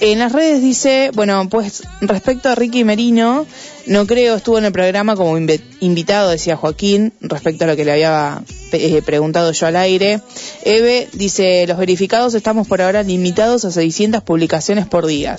[0.00, 3.46] En las redes dice, bueno, pues respecto a Ricky Merino,
[3.86, 7.84] no creo, estuvo en el programa como invi- invitado, decía Joaquín, respecto a lo que
[7.84, 10.20] le había eh, preguntado yo al aire.
[10.64, 15.36] Eve dice, los verificados estamos por ahora limitados a 600 publicaciones por día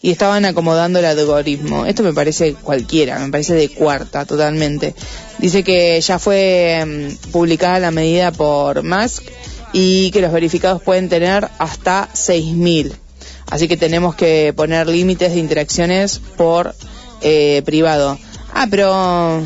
[0.00, 1.86] y estaban acomodando el algoritmo.
[1.86, 4.94] Esto me parece cualquiera, me parece de cuarta totalmente.
[5.38, 9.24] Dice que ya fue mm, publicada la medida por Musk
[9.72, 12.92] y que los verificados pueden tener hasta 6.000.
[13.50, 16.74] Así que tenemos que poner límites de interacciones por
[17.20, 18.18] eh, privado.
[18.54, 19.42] Ah, pero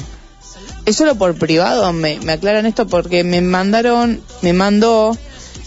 [0.84, 5.16] es solo por privado, me, aclaran esto porque me mandaron, me mandó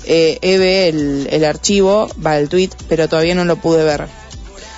[0.06, 4.08] eh, Eve el archivo, va el tweet, pero todavía no lo pude ver.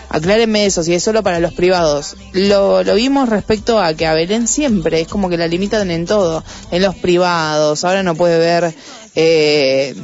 [0.10, 2.16] Aclárenme eso, si es solo para los privados.
[2.34, 6.06] Lo, lo vimos respecto a que a Belén siempre es como que la limitan en
[6.06, 7.84] todo, en los privados.
[7.84, 8.74] Ahora no puede ver.
[9.16, 9.96] Eh,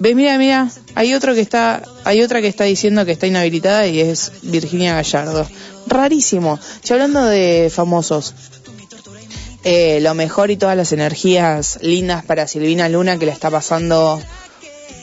[0.00, 3.86] Ve, mira, mira, hay otro que está, hay otra que está diciendo que está inhabilitada
[3.86, 5.46] y es Virginia Gallardo.
[5.86, 6.58] Rarísimo.
[6.88, 8.34] Y hablando de famosos,
[9.64, 14.20] eh, lo mejor y todas las energías lindas para Silvina Luna que la está pasando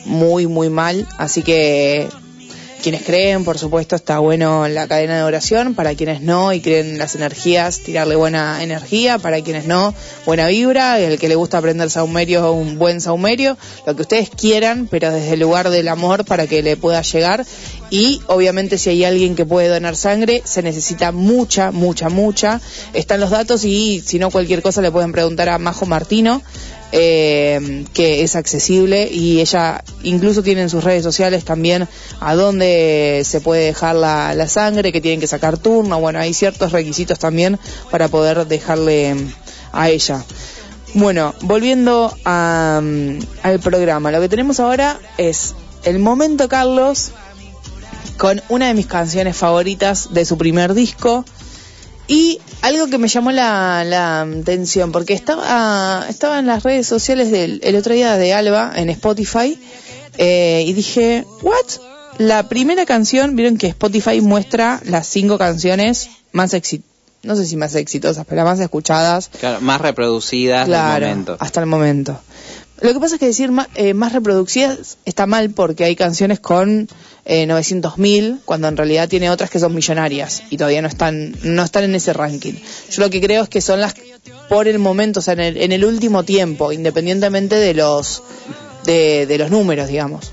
[0.06, 1.06] muy, muy mal.
[1.18, 2.08] Así que
[2.86, 5.74] quienes creen, por supuesto, está bueno la cadena de oración.
[5.74, 9.18] Para quienes no y creen en las energías, tirarle buena energía.
[9.18, 9.92] Para quienes no,
[10.24, 11.00] buena vibra.
[11.00, 13.58] El que le gusta aprender saumerio, un buen saumerio.
[13.88, 17.44] Lo que ustedes quieran, pero desde el lugar del amor para que le pueda llegar.
[17.90, 22.60] Y obviamente si hay alguien que puede donar sangre, se necesita mucha, mucha, mucha.
[22.92, 26.40] Están los datos y si no cualquier cosa le pueden preguntar a Majo Martino
[26.92, 31.88] eh, que es accesible y ella incluso tiene en sus redes sociales también
[32.20, 36.72] a dónde se puede dejar la, sangre, que tienen que sacar turno, bueno, hay ciertos
[36.72, 37.58] requisitos también
[37.90, 39.16] para poder dejarle
[39.72, 40.24] a ella.
[40.94, 47.10] Bueno, volviendo a, mm, al programa, lo que tenemos ahora es el momento Carlos
[48.16, 51.24] con una de mis canciones favoritas de su primer disco,
[52.08, 57.30] y algo que me llamó la, la atención, porque estaba, estaba en las redes sociales
[57.30, 59.58] del el otro día de Alba, en Spotify,
[60.18, 61.66] eh, y dije, ¿what?
[62.18, 66.92] La primera canción, vieron que Spotify muestra las cinco canciones más exitosas,
[67.22, 71.36] no sé si más exitosas, pero las más escuchadas Claro, más reproducidas Claro, del momento.
[71.40, 72.20] hasta el momento.
[72.80, 76.40] Lo que pasa es que decir ma- eh, más reproducidas está mal porque hay canciones
[76.40, 76.88] con
[77.24, 81.62] eh, 900.000 cuando en realidad tiene otras que son millonarias y todavía no están no
[81.64, 82.52] están en ese ranking.
[82.90, 83.94] Yo lo que creo es que son las
[84.48, 88.22] por el momento, o sea, en el, en el último tiempo, independientemente de los
[88.84, 90.32] de, de los números, digamos.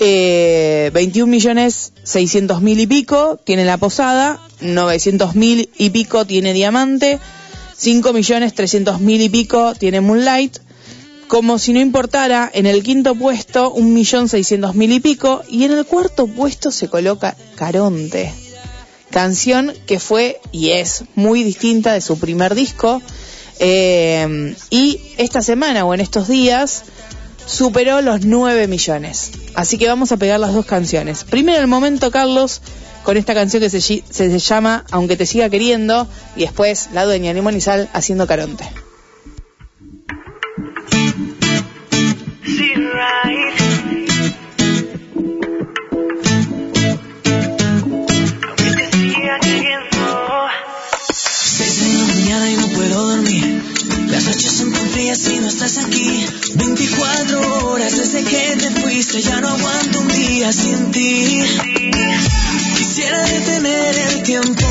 [0.00, 6.52] Eh, 21 millones 600 mil y pico tiene la posada, 900 mil y pico tiene
[6.52, 7.18] diamante,
[7.76, 10.58] 5 millones 300 mil y pico tiene Moonlight,
[11.28, 15.64] Como si no importara, en el quinto puesto, un millón seiscientos mil y pico, y
[15.64, 18.32] en el cuarto puesto se coloca Caronte.
[19.10, 23.02] Canción que fue y es muy distinta de su primer disco.
[23.60, 26.84] eh, y esta semana o en estos días
[27.48, 29.32] superó los 9 millones.
[29.54, 31.24] Así que vamos a pegar las dos canciones.
[31.24, 32.60] Primero el momento, Carlos,
[33.02, 36.06] con esta canción que se, llama Aunque te siga queriendo,
[36.36, 38.87] y después la dueña Sal haciendo Caronte.
[55.08, 56.26] Frías y no estás aquí.
[56.54, 61.42] 24 horas desde que te fuiste, ya no aguanto un día sin ti.
[62.76, 64.66] Quisiera detener el tiempo,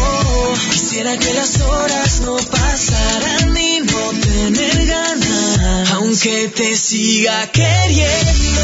[0.72, 5.92] quisiera que las horas no pasaran y no tener ganas.
[5.94, 8.62] Aunque te siga queriendo,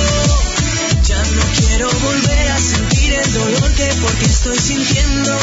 [1.04, 5.40] ya no quiero volver a sentir el dolor que porque estoy sintiendo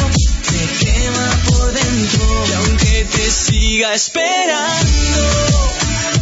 [0.53, 2.45] me quema por dentro.
[2.49, 5.80] Y aunque te siga esperando,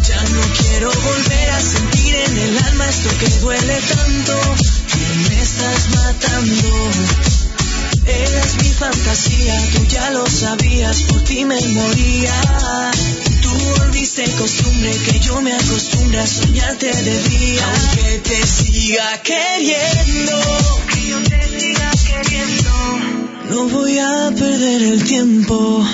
[0.09, 4.32] ya no quiero volver a sentir en el alma esto que duele tanto.
[4.96, 6.90] Y me estás matando.
[8.06, 12.90] Eres mi fantasía, tú ya lo sabías, por ti me moría.
[13.42, 17.66] Tú volviste costumbre que yo me acostumbre a soñarte de día.
[17.66, 20.40] Aunque te siga queriendo,
[20.92, 22.70] que yo te siga queriendo.
[23.50, 25.86] No voy a perder el tiempo.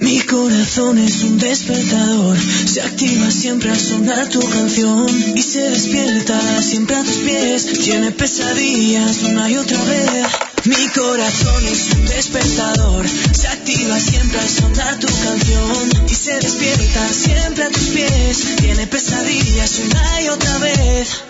[0.00, 5.06] Mi corazón es un despertador, se activa siempre al sonar tu canción.
[5.36, 10.26] Y se despierta siempre a tus pies, tiene pesadillas una y otra vez.
[10.64, 16.06] Mi corazón es un despertador, se activa siempre al sonar tu canción.
[16.08, 21.29] Y se despierta siempre a tus pies, tiene pesadillas una y otra vez.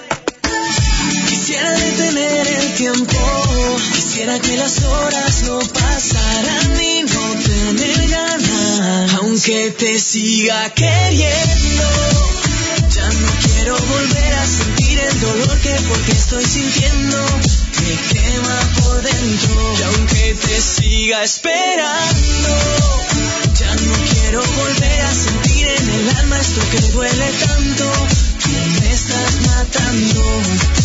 [1.50, 9.72] Quisiera detener el tiempo, quisiera que las horas no pasaran y no tener ganas, aunque
[9.72, 11.88] te siga queriendo.
[12.94, 17.18] Ya no quiero volver a sentir el dolor que porque estoy sintiendo
[17.80, 19.74] me quema por dentro.
[19.76, 22.48] Y aunque te siga esperando,
[23.58, 27.92] ya no quiero volver a sentir en el alma esto que duele tanto.
[28.38, 30.79] Que me estás matando.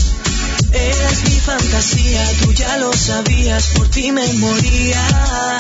[0.76, 5.58] Eras mi fantasía, tú ya lo sabías, por ti me moría.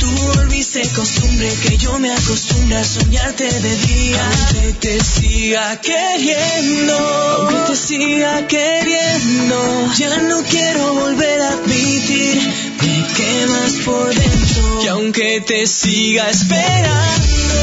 [0.00, 4.28] Tú volviste costumbre que yo me acostumbre a soñarte de día.
[4.28, 12.42] Aunque te siga queriendo, aunque te siga queriendo, ya no quiero volver a admitir,
[12.82, 14.82] me quemas por dentro.
[14.82, 17.54] Y aunque te siga esperando,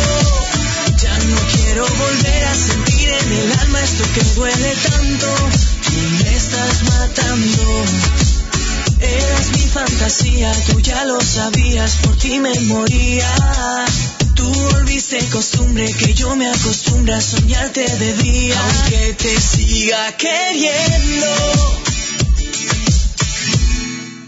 [1.02, 5.63] ya no quiero volver a sentir en el alma esto que duele tanto.
[6.74, 7.84] Estás matando.
[9.00, 13.30] Eras mi fantasía, tú ya lo sabías, por ti me moría.
[14.34, 18.56] Tú volviste costumbre que yo me acostumbre a soñarte de día.
[18.60, 21.28] Aunque te siga queriendo,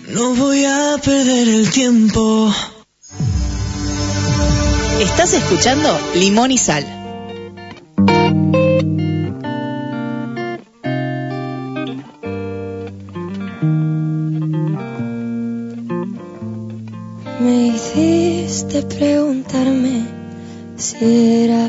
[0.09, 2.53] no voy a perder el tiempo.
[4.99, 6.94] Estás escuchando Limón y Sal.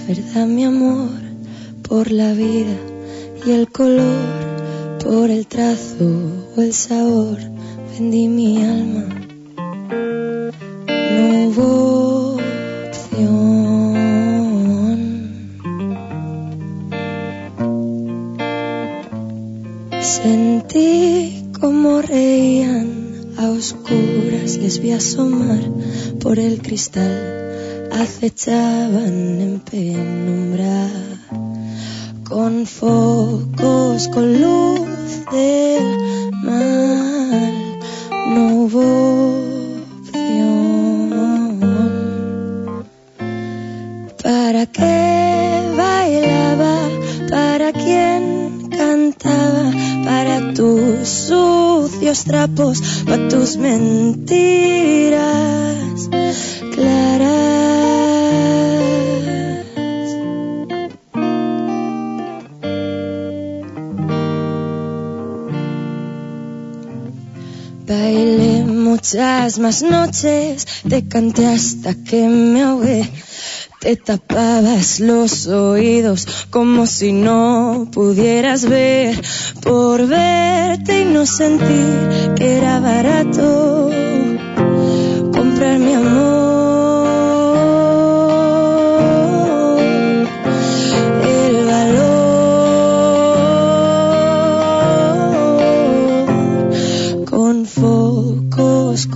[0.07, 1.09] Verdad mi amor
[1.83, 2.77] por la vida
[3.45, 6.07] y el color, por el trazo
[6.57, 7.39] o el sabor.
[7.93, 9.05] Vendí mi alma.
[10.87, 12.37] No hubo
[12.87, 13.97] opción.
[20.01, 25.63] Sentí como reían a oscuras, les vi asomar
[26.21, 27.46] por el cristal,
[28.01, 30.89] acechaban en penumbra,
[32.29, 37.79] con focos, con luz del mal,
[38.35, 39.39] no hubo
[40.01, 41.11] opción.
[44.23, 46.89] ¿Para qué bailaba?
[47.31, 49.73] ¿Para quién cantaba?
[50.05, 54.47] Para tus sucios trapos, para tus mentiras
[67.87, 73.09] Bailé muchas más noches, te canté hasta que me ahogué.
[73.81, 79.19] te tapabas los oídos como si no pudieras ver
[79.63, 83.96] por verte y no sentir que era barato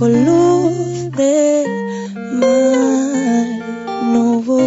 [0.01, 1.67] con luz del
[2.39, 3.49] mal
[4.11, 4.59] no hubo.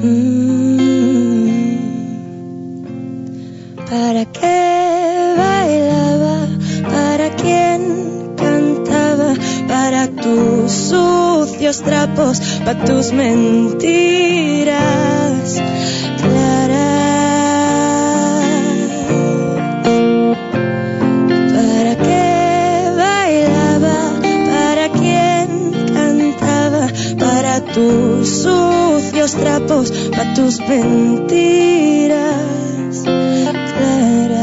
[0.00, 0.38] Mm.
[3.90, 6.36] ¿Para qué bailaba?
[6.88, 7.80] ¿Para quién
[8.36, 9.34] cantaba?
[9.66, 14.08] Para tus sucios trapos, para tus mentiras
[28.28, 32.38] sucios trapos, para tus mentiras
[33.74, 34.38] claras.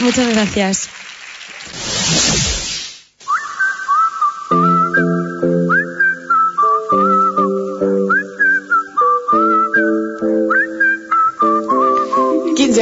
[0.00, 0.97] Muchas gracias.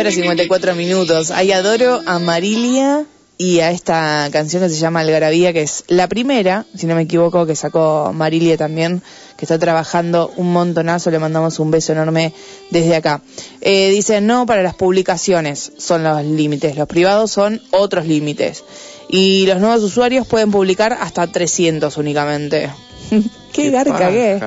[0.06, 1.30] Horas 54 minutos.
[1.30, 3.04] Ahí adoro a Marilia
[3.38, 7.02] y a esta canción que se llama Algarabía, que es la primera, si no me
[7.02, 9.02] equivoco, que sacó Marilia también,
[9.36, 11.10] que está trabajando un montonazo.
[11.10, 12.32] Le mandamos un beso enorme
[12.70, 13.20] desde acá.
[13.60, 18.64] Eh, dice, no para las publicaciones son los límites, los privados son otros límites.
[19.08, 22.70] Y los nuevos usuarios pueden publicar hasta 300 únicamente.
[23.52, 24.40] Qué, garca que.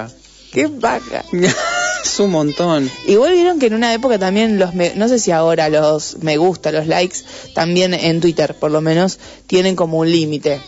[0.52, 1.26] Qué vaca.
[2.04, 2.90] es un montón.
[3.08, 6.38] Igual vieron que en una época también los, me- no sé si ahora los me
[6.38, 7.18] gusta, los likes,
[7.54, 10.62] también en Twitter por lo menos, tienen como un límite.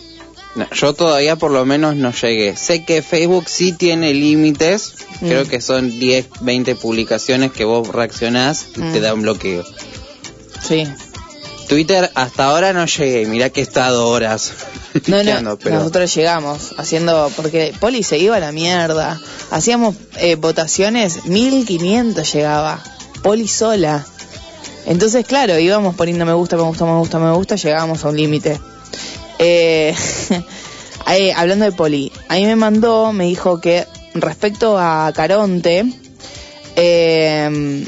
[0.56, 2.58] No, yo todavía por lo menos no llegué.
[2.58, 4.96] Sé que Facebook sí tiene límites.
[5.22, 5.28] Mm.
[5.28, 9.02] Creo que son 10, 20 publicaciones que vos reaccionás y te Mm.
[9.02, 9.64] da un bloqueo.
[10.68, 10.84] Sí.
[11.70, 13.26] Twitter hasta ahora no llegué.
[13.28, 14.52] Mirá que he estado horas
[15.08, 19.20] No, no, pero nosotros llegamos haciendo, porque Poli se iba a la mierda.
[19.50, 22.84] Hacíamos eh, votaciones, 1500 llegaba.
[23.24, 24.06] Poli sola.
[24.86, 28.18] Entonces, claro, íbamos poniendo me gusta, me gusta, me gusta, me gusta, llegábamos a un
[28.18, 28.60] límite.
[29.40, 29.96] Eh,
[31.08, 35.86] eh, hablando de Poli, ahí me mandó, me dijo que respecto a Caronte,
[36.76, 37.88] eh,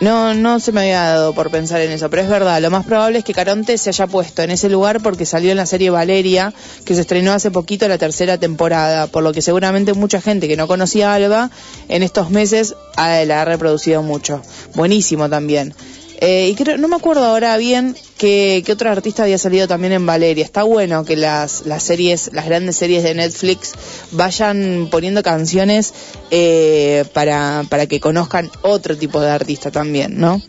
[0.00, 2.86] no, no se me había dado por pensar en eso, pero es verdad, lo más
[2.86, 5.90] probable es que Caronte se haya puesto en ese lugar porque salió en la serie
[5.90, 6.52] Valeria,
[6.84, 10.56] que se estrenó hace poquito la tercera temporada, por lo que seguramente mucha gente que
[10.56, 11.50] no conocía a Alba
[11.88, 14.42] en estos meses la ha reproducido mucho.
[14.74, 15.74] Buenísimo también.
[16.20, 19.94] Eh, y creo, no me acuerdo ahora bien que, que otro artista había salido también
[19.94, 20.44] en Valeria.
[20.44, 23.72] Está bueno que las, las series, las grandes series de Netflix
[24.10, 25.94] vayan poniendo canciones
[26.30, 30.42] eh, para, para que conozcan otro tipo de artista también, ¿no?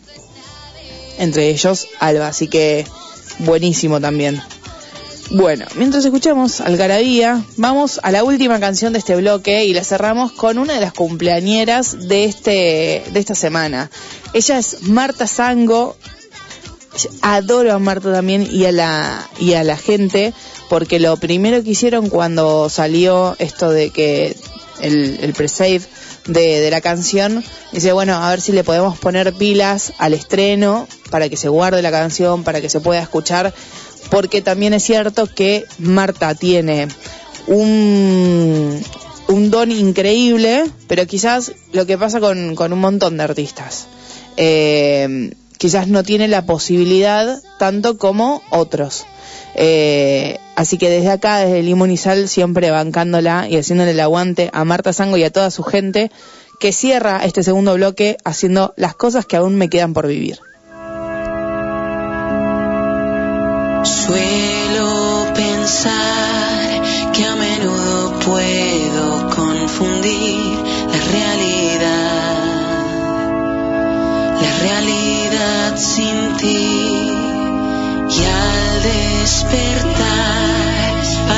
[1.18, 2.84] Entre ellos Alba, así que
[3.38, 4.42] buenísimo también.
[5.34, 10.30] Bueno, mientras escuchamos Algarabía, vamos a la última canción de este bloque y la cerramos
[10.30, 13.90] con una de las cumpleañeras de este de esta semana.
[14.34, 15.96] Ella es Marta Sango.
[17.22, 20.34] Adoro a Marta también y a la y a la gente
[20.68, 24.36] porque lo primero que hicieron cuando salió esto de que
[24.82, 25.80] el, el pre-save
[26.26, 30.86] de, de la canción dice bueno a ver si le podemos poner pilas al estreno
[31.10, 33.54] para que se guarde la canción para que se pueda escuchar
[34.10, 36.88] porque también es cierto que Marta tiene
[37.46, 38.82] un,
[39.28, 43.86] don increíble, pero quizás lo que pasa con, un montón de artistas,
[44.36, 49.04] eh, quizás no tiene la posibilidad tanto como otros.
[49.54, 54.92] Eh, así que desde acá, desde Limonizal, siempre bancándola y haciéndole el aguante a Marta
[54.92, 56.10] Sango y a toda su gente,
[56.60, 60.38] que cierra este segundo bloque haciendo las cosas que aún me quedan por vivir.
[64.04, 66.82] Suelo pensar
[67.12, 70.58] que a menudo puedo confundir
[70.92, 72.34] la realidad,
[74.42, 77.12] la realidad sin ti.
[78.10, 79.70] Y al despertar,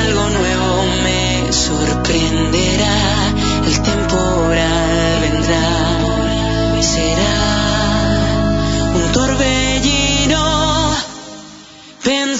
[0.01, 2.94] algo nuevo me sorprenderá,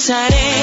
[0.06, 0.55] Pensaré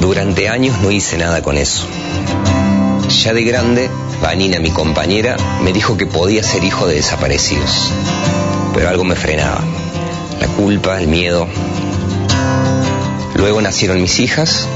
[0.00, 1.86] Durante años no hice nada con eso.
[3.08, 3.90] Ya de grande,
[4.20, 7.92] Vanina, mi compañera, me dijo que podía ser hijo de desaparecidos.
[8.74, 9.64] Pero algo me frenaba.
[10.38, 11.48] La culpa, el miedo.
[13.40, 14.66] Luego nacieron mis hijas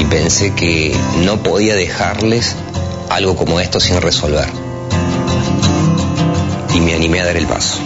[0.00, 0.96] y pensé que
[1.26, 2.56] no podía dejarles
[3.10, 4.48] algo como esto sin resolver.
[6.74, 7.76] Y me animé a dar el paso.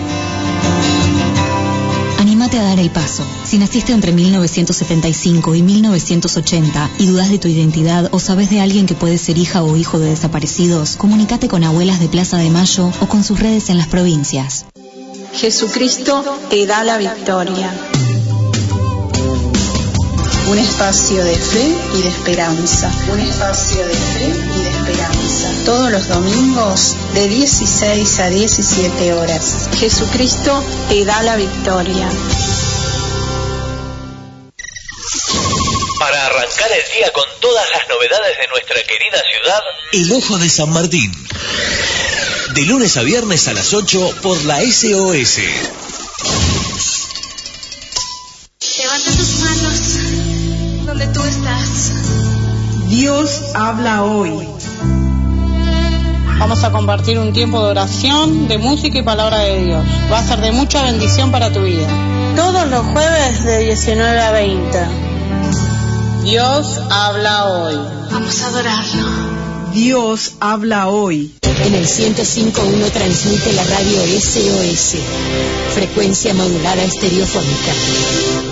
[2.21, 3.25] Anímate a dar el paso.
[3.45, 8.87] Si naciste entre 1975 y 1980 y dudas de tu identidad o sabes de alguien
[8.87, 12.93] que puede ser hija o hijo de desaparecidos, comunícate con abuelas de Plaza de Mayo
[13.01, 14.67] o con sus redes en las provincias.
[15.35, 17.73] Jesucristo te da la victoria.
[20.49, 22.93] Un espacio de fe y de esperanza.
[23.11, 25.49] Un espacio de fe y de esperanza.
[25.65, 29.69] Todos los domingos de 16 a 17 horas.
[29.79, 32.09] Jesucristo te da la victoria.
[35.99, 39.61] Para arrancar el día con todas las novedades de nuestra querida ciudad,
[39.93, 41.13] El Ojo de San Martín.
[42.55, 45.39] De lunes a viernes a las 8 por la SOS.
[53.03, 54.31] Dios habla hoy.
[56.39, 59.85] Vamos a compartir un tiempo de oración, de música y palabra de Dios.
[60.09, 61.89] Va a ser de mucha bendición para tu vida.
[62.37, 64.79] Todos los jueves de 19 a 20.
[66.23, 67.75] Dios habla hoy.
[68.13, 69.03] Vamos a adorarlo.
[69.73, 71.35] Dios habla hoy.
[71.43, 74.95] En el 105.1 transmite la radio SOS,
[75.75, 78.52] frecuencia modulada estereofónica.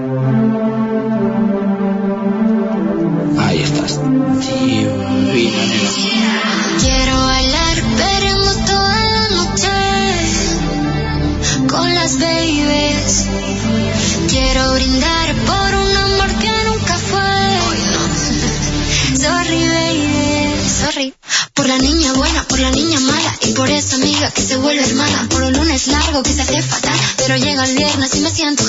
[26.11, 28.60] Largo que se hace fatal, pero llega el viernes y me siento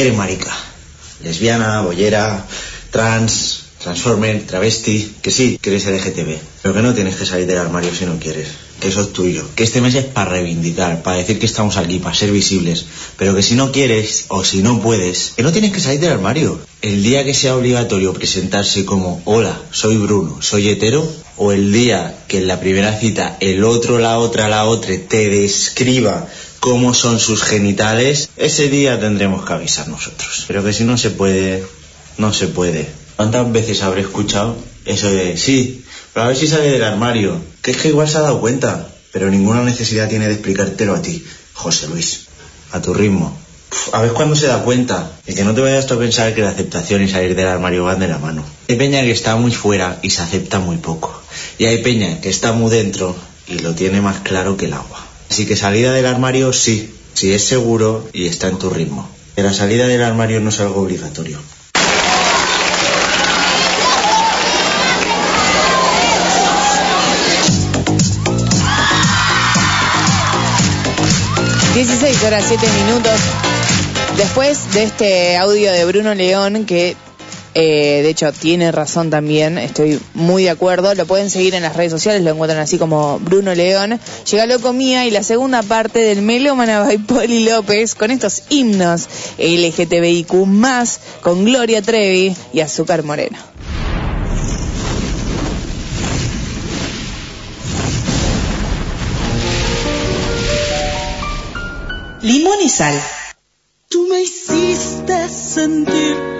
[0.00, 0.56] Eres marica.
[1.22, 2.46] Lesbiana, bollera,
[2.90, 5.16] trans, transformer, travesti.
[5.20, 6.38] Que sí, que eres LGTB.
[6.62, 8.48] Pero que no tienes que salir del armario si no quieres.
[8.80, 9.44] Que eso es tuyo.
[9.54, 12.86] Que este mes es para reivindicar, para decir que estamos aquí, para ser visibles.
[13.18, 16.12] Pero que si no quieres o si no puedes, que no tienes que salir del
[16.12, 16.58] armario.
[16.80, 22.16] El día que sea obligatorio presentarse como, hola, soy Bruno, soy hetero, o el día
[22.26, 26.26] que en la primera cita el otro, la otra, la otra te describa
[26.60, 30.44] cómo son sus genitales, ese día tendremos que avisar nosotros.
[30.46, 31.64] Pero que si no se puede,
[32.18, 32.88] no se puede.
[33.16, 37.40] ¿Cuántas veces habré escuchado eso de, sí, pero a ver si sale del armario?
[37.62, 41.02] Que es que igual se ha dado cuenta, pero ninguna necesidad tiene de explicártelo a
[41.02, 42.26] ti, José Luis.
[42.72, 43.36] A tu ritmo.
[43.92, 45.12] A ver cuándo se da cuenta.
[45.26, 48.00] Y que no te vayas a pensar que la aceptación y salir del armario van
[48.00, 48.44] de la mano.
[48.68, 51.22] Hay peña que está muy fuera y se acepta muy poco.
[51.58, 53.16] Y hay peña que está muy dentro
[53.48, 55.09] y lo tiene más claro que el agua.
[55.30, 59.08] Así que salida del armario sí, si es seguro y está en tu ritmo.
[59.36, 61.38] Que la salida del armario no es algo obligatorio.
[71.74, 73.20] ...16 horas 7 minutos...
[74.16, 76.66] ...después de este audio de Bruno León...
[76.66, 76.96] ...que
[77.54, 79.58] eh, de hecho tiene razón también...
[79.58, 80.94] ...estoy muy de acuerdo...
[80.94, 82.22] ...lo pueden seguir en las redes sociales...
[82.22, 83.98] ...lo encuentran así como Bruno León...
[84.30, 87.94] ...llega Loco Mía y la segunda parte del Melómana by Poli López...
[87.94, 90.28] ...con estos himnos LGTBIQ+...
[91.22, 93.38] ...con Gloria Trevi y Azúcar Moreno...
[102.22, 102.94] Limón y sal.
[103.88, 106.39] Tú me hiciste sentir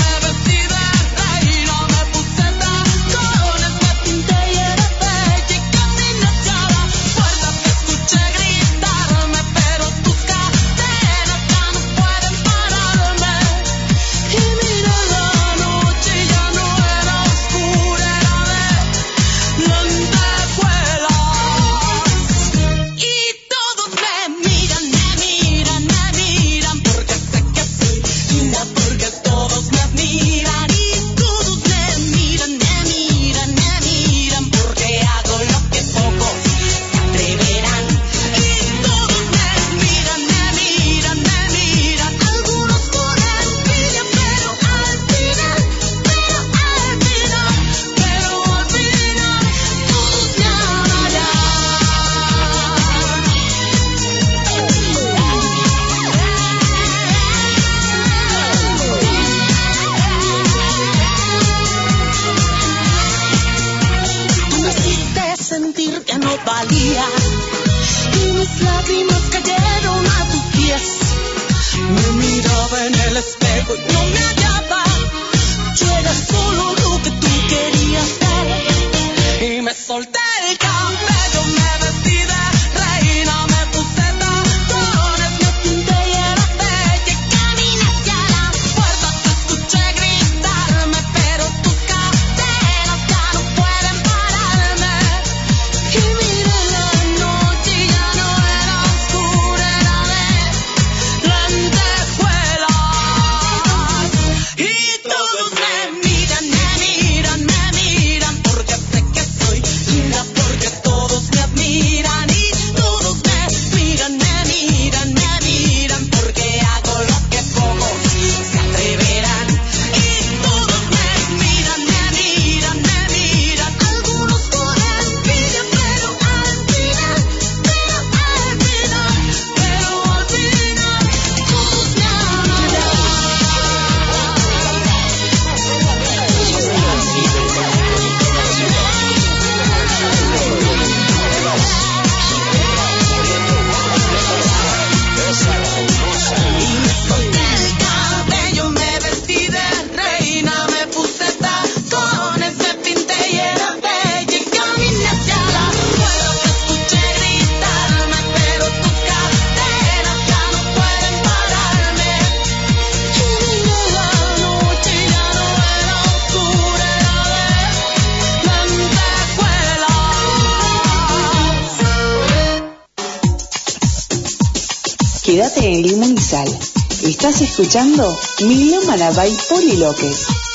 [177.51, 178.17] escuchando
[178.47, 180.50] Milo Manabay Poliloques.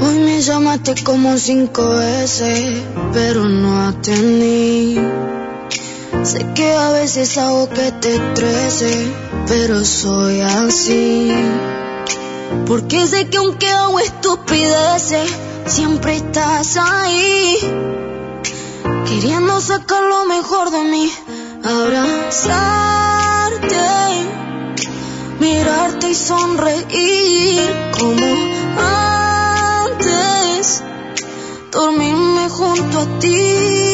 [0.00, 2.80] Hoy me llamaste como cinco veces,
[3.12, 5.00] pero no atendí.
[6.22, 9.12] Sé que a veces hago que te estrese,
[9.48, 11.32] pero soy así.
[12.66, 15.28] Porque sé que aunque hago estupideces,
[15.66, 17.85] siempre estás ahí.
[19.26, 21.12] Queriendo sacar lo mejor de mí,
[21.64, 22.60] abrazarte,
[25.40, 28.24] mirarte y sonreír como
[29.88, 30.80] antes,
[31.72, 33.85] dormirme junto a ti.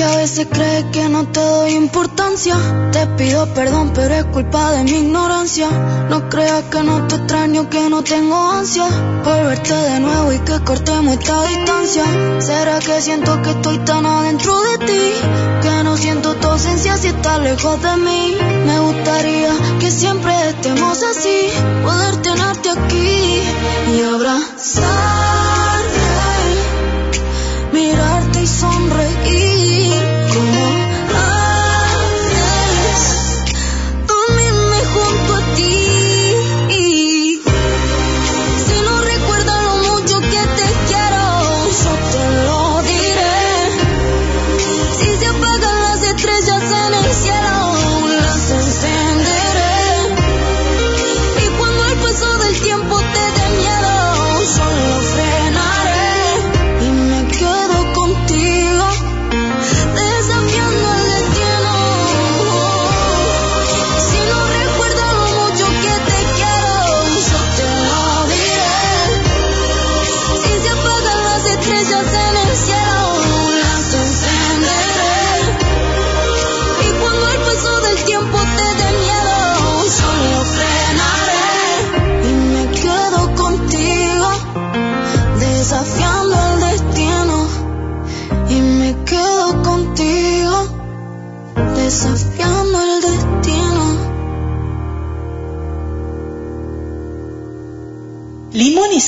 [0.00, 2.56] Que a veces crees que no te doy importancia.
[2.90, 5.68] Te pido perdón, pero es culpa de mi ignorancia.
[6.08, 8.86] No creas que no te extraño, que no tengo ansia.
[9.22, 12.04] Por verte de nuevo y que cortemos esta distancia.
[12.38, 15.12] ¿Será que siento que estoy tan adentro de ti?
[15.60, 18.38] Que no siento tu ausencia si estás lejos de mí.
[18.66, 21.40] Me gustaría que siempre estemos así.
[21.84, 23.42] Poder tenerte aquí
[23.92, 25.60] y abrazarte.
[27.72, 28.19] Mirarte y
[28.50, 30.09] sonreír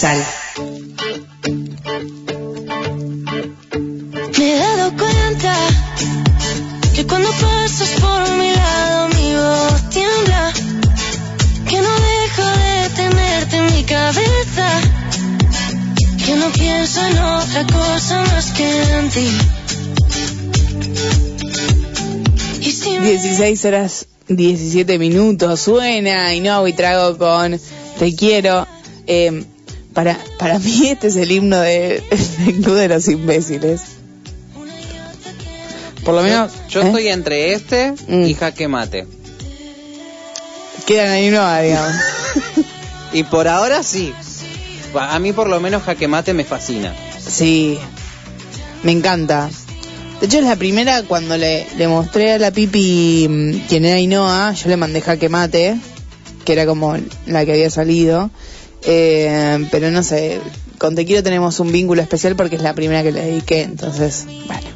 [0.03, 0.19] sal.
[4.37, 5.55] Me he dado cuenta
[6.93, 10.53] que cuando pasas por mi lado mi voz tiembla,
[11.69, 14.69] que no dejo de tenerte en mi cabeza,
[16.27, 19.29] que no pienso en otra cosa más que en ti.
[22.61, 27.61] Y si me 16 horas 17 minutos suena y no y trago con
[28.01, 28.67] Te quiero.
[29.07, 29.45] Eh,
[29.93, 32.03] para, para mí este es el himno de,
[32.45, 33.83] del Club de los Imbéciles.
[36.05, 36.87] Por lo menos Yo ¿eh?
[36.87, 38.25] estoy entre este Mm.
[38.27, 39.07] y jaque mate.
[40.87, 41.93] quedan ahí no, digamos.
[43.15, 44.13] Y por ahora sí.
[44.99, 46.95] A mí por lo menos jaque mate me fascina.
[47.25, 47.79] Sí,
[48.83, 49.51] me encanta.
[50.21, 53.97] De hecho, es la primera cuando le, le mostré a la Pipi mm, quién era
[53.97, 55.77] Ainhoa, yo le mandé jaque mate,
[56.47, 56.97] que era como
[57.27, 58.31] la que había salido.
[58.85, 60.41] Eh, pero no sé,
[60.79, 64.25] con Te Quiero tenemos un vínculo especial porque es la primera que le dediqué, entonces,
[64.47, 64.69] bueno,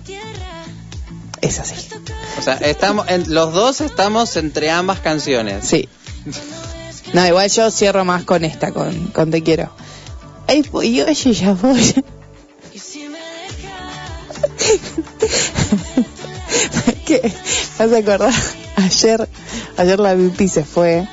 [1.40, 1.74] es así.
[2.38, 5.66] O sea, estamos en- los dos estamos entre ambas canciones.
[5.66, 5.88] Sí.
[7.12, 9.70] No, igual yo cierro más con esta, con, con Te Quiero.
[10.48, 11.82] Ay, yo, yo ya voy.
[17.06, 17.32] ¿Qué?
[17.78, 18.32] ¿Vas a acordar?
[18.76, 19.28] Ayer,
[19.76, 21.06] ayer la Pipi se fue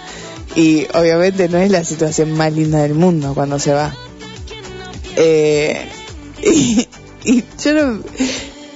[0.55, 3.93] y obviamente no es la situación más linda del mundo cuando se va.
[5.15, 5.88] Eh,
[6.43, 6.88] y,
[7.23, 8.03] y yo no-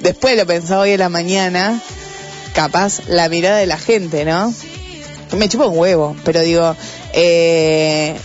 [0.02, 1.80] después lo pensaba hoy en la mañana,
[2.54, 4.54] capaz la mirada de la gente, ¿no?
[5.38, 6.76] Me chupa un huevo, pero digo,
[7.14, 8.16] eh,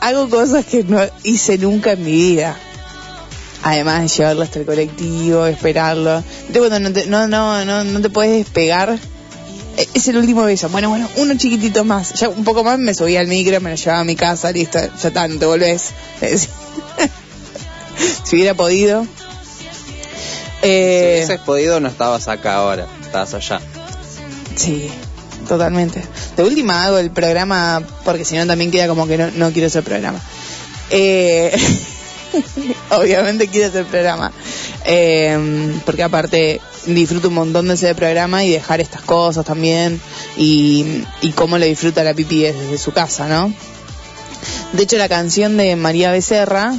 [0.00, 2.56] hago cosas que no hice nunca en mi vida.
[3.62, 6.22] Además de llevarlo hasta el colectivo, esperarlo.
[6.44, 8.98] Viste cuando no te, no, no, no, no te puedes despegar.
[9.76, 10.68] E- Es el último beso.
[10.68, 12.12] Bueno, bueno, uno chiquitito más.
[12.14, 14.78] Ya un poco más me subía al micro, me lo llevaba a mi casa, listo,
[14.80, 15.90] ya está, no te volvés.
[18.24, 19.04] si hubiera podido.
[19.04, 19.08] Si
[20.62, 23.60] Eh, hubieses podido no estabas acá ahora, estabas allá.
[24.56, 24.88] Sí,
[25.48, 26.02] totalmente.
[26.36, 29.66] De última hago el programa porque si no también queda como que no, no quiero
[29.66, 30.20] hacer programa.
[30.90, 31.54] Eh,
[32.90, 34.32] obviamente quiero hacer programa.
[34.86, 40.00] Eh, porque aparte disfruto un montón de ese programa y dejar estas cosas también
[40.36, 41.04] y,
[41.34, 43.52] cómo lo disfruta la pipi desde su casa, ¿no?
[44.72, 46.74] De hecho la canción de María Becerra,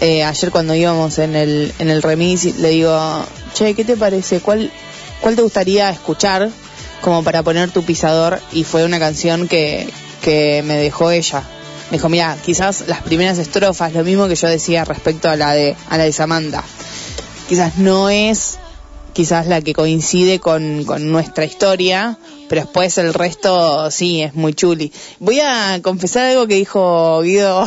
[0.00, 3.24] eh, ayer cuando íbamos en el, en el remis le digo,
[3.54, 4.40] che, ¿qué te parece?
[4.40, 4.70] ¿Cuál,
[5.20, 6.50] ¿Cuál te gustaría escuchar
[7.00, 8.40] como para poner tu pisador?
[8.52, 9.88] Y fue una canción que,
[10.22, 11.42] que me dejó ella.
[11.90, 15.52] Me dijo, mira, quizás las primeras estrofas, lo mismo que yo decía respecto a la
[15.52, 16.64] de, a la de Samantha.
[17.48, 18.58] Quizás no es
[19.16, 22.18] quizás la que coincide con, con nuestra historia,
[22.50, 24.92] pero después el resto sí es muy chuli.
[25.20, 27.66] Voy a confesar algo que dijo Guido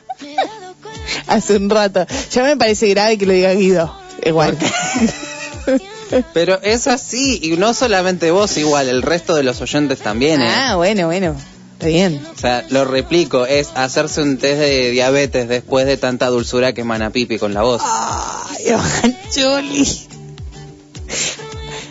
[1.26, 2.06] hace un rato.
[2.30, 3.96] Ya me parece grave que lo diga Guido.
[4.26, 4.58] Igual.
[6.34, 10.46] Pero es así, y no solamente vos igual, el resto de los oyentes también, ¿eh?
[10.46, 11.34] Ah, bueno, bueno.
[11.72, 12.22] Está bien.
[12.36, 16.82] O sea, lo replico, es hacerse un test de diabetes después de tanta dulzura que
[16.82, 17.80] emana Pipi con la voz.
[17.82, 20.11] Ay, Chuli.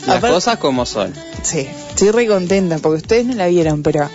[0.08, 1.14] Las cosas como son.
[1.44, 4.10] Sí, estoy re contenta porque ustedes no la vieron, pero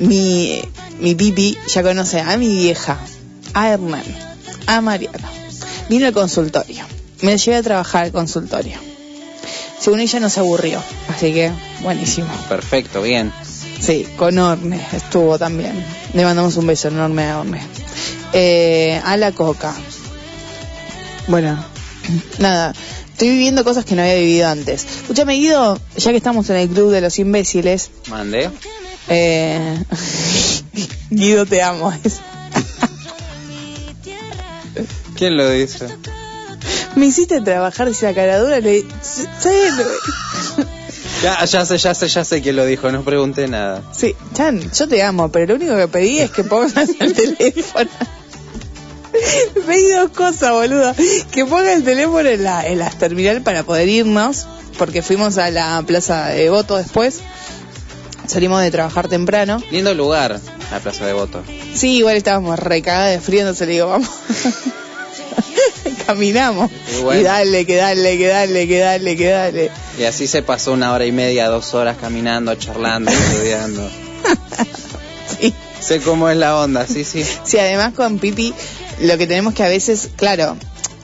[0.00, 0.62] mi,
[1.00, 2.98] mi pipi ya conoce a mi vieja,
[3.54, 4.04] a Hernán,
[4.66, 5.28] a Mariano.
[5.88, 6.84] Vino al consultorio.
[7.22, 8.78] Me llevé a trabajar al consultorio.
[9.78, 11.50] Según ella no se aburrió, así que
[11.82, 12.28] buenísimo.
[12.48, 13.32] Perfecto, bien.
[13.80, 15.84] Sí, con Orne estuvo también.
[16.12, 17.62] Le mandamos un beso enorme a Orne.
[18.32, 19.74] Eh, a la coca.
[21.28, 21.64] Bueno,
[22.38, 22.74] nada.
[23.20, 24.82] Estoy viviendo cosas que no había vivido antes.
[25.02, 28.48] Escúchame, Guido, ya que estamos en el club de los imbéciles, Mande.
[29.10, 29.84] eh,
[31.10, 31.92] Guido, te amo.
[35.16, 35.86] ¿Quién lo dice?
[36.96, 38.58] Me hiciste trabajar esa caradura.
[38.58, 38.86] Le...
[39.02, 39.74] ¿sabes?
[41.22, 43.82] Ya, ya sé, ya sé, ya sé quién lo dijo, no pregunté nada.
[43.94, 47.90] Sí, Chan, yo te amo, pero lo único que pedí es que pongas el teléfono.
[49.66, 50.94] Pedí dos cosas, boludo.
[51.30, 54.46] Que ponga el teléfono en la, en la terminal para poder irnos,
[54.78, 57.20] porque fuimos a la plaza de voto después.
[58.26, 59.60] Salimos de trabajar temprano.
[59.72, 60.38] Lindo lugar,
[60.70, 61.42] la Plaza de Voto.
[61.74, 64.08] Sí, igual estábamos recagadas de frío, entonces le digo, vamos.
[66.06, 66.70] Caminamos.
[66.96, 67.20] Y bueno.
[67.20, 69.70] Y dale, que dale, que dale, que dale, que dale.
[69.98, 73.90] Y así se pasó una hora y media, dos horas caminando, charlando, estudiando.
[75.40, 75.54] Sí.
[75.80, 77.24] Sé cómo es la onda, sí, sí.
[77.44, 78.52] Sí, además con Pipi,
[79.00, 80.56] lo que tenemos que a veces, claro,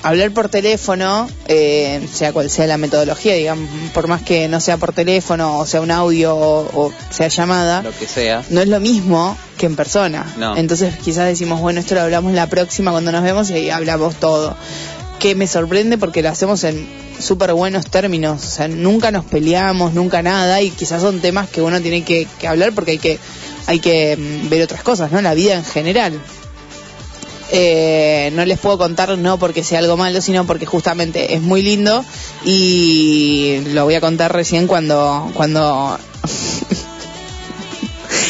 [0.03, 4.77] hablar por teléfono, eh, sea cual sea la metodología, digamos, por más que no sea
[4.77, 8.45] por teléfono, o sea un audio, o, o sea llamada, Lo que sea.
[8.51, 10.33] no es lo mismo que en persona.
[10.37, 10.57] No.
[10.57, 14.57] Entonces quizás decimos, bueno, esto lo hablamos la próxima cuando nos vemos y hablamos todo.
[15.19, 16.87] Que me sorprende porque lo hacemos en
[17.19, 21.63] súper buenos términos, o sea, nunca nos peleamos, nunca nada, y quizás son temas que
[21.63, 23.19] uno tiene que, que hablar porque hay que,
[23.67, 25.23] hay que mm, ver otras cosas, ¿no?
[25.23, 26.21] La vida en general.
[27.53, 31.63] Eh, no les puedo contar no porque sea algo malo, sino porque justamente es muy
[31.63, 32.05] lindo
[32.45, 35.97] y lo voy a contar recién cuando cuando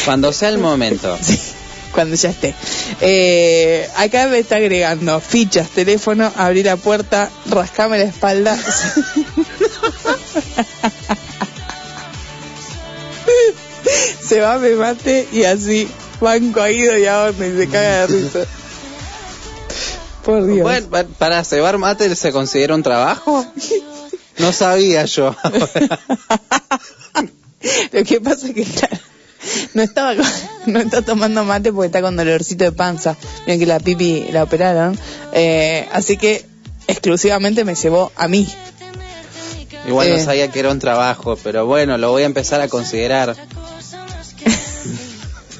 [0.05, 1.17] Cuando sea el momento.
[1.91, 2.55] cuando ya esté.
[3.01, 8.57] Eh, acá me está agregando fichas, teléfono, abrir la puerta, rascame la espalda.
[14.21, 15.89] se va, me mate y así
[16.21, 18.45] banco a Guido y ahora me se caga de risa.
[20.27, 20.61] Por Dios.
[20.61, 23.45] Bueno, pa- para cebar mate se considera un trabajo.
[24.39, 25.35] No sabía yo.
[27.91, 28.97] Lo que pasa es que, claro,
[29.73, 30.13] no estaba
[30.67, 33.17] no está tomando mate porque está con dolorcito de panza.
[33.47, 34.95] Miren que la pipi la operaron.
[35.33, 36.45] Eh, así que
[36.85, 38.47] exclusivamente me llevó a mí.
[39.87, 40.17] Igual Eh.
[40.19, 43.35] no sabía que era un trabajo, pero bueno, lo voy a empezar a considerar.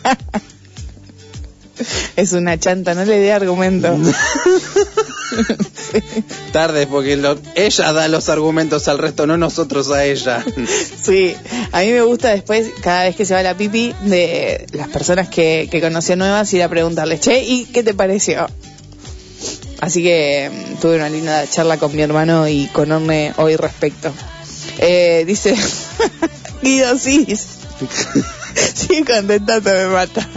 [2.16, 3.96] Es una chanta, no le dé argumento.
[6.52, 10.44] Tarde, porque lo- ella da los argumentos al resto, no nosotros a ella.
[11.04, 11.36] Sí,
[11.72, 15.30] a mí me gusta después, cada vez que se va la pipi, de las personas
[15.30, 18.48] que, que conoció nuevas, ir a preguntarles, che, ¿y qué te pareció?
[19.80, 24.12] Así que mm, tuve una linda charla con mi hermano y con Orne hoy respecto.
[24.80, 25.56] Eh, dice,
[26.64, 27.48] Guido Cis.
[28.74, 30.28] Sigue contentando, me mata.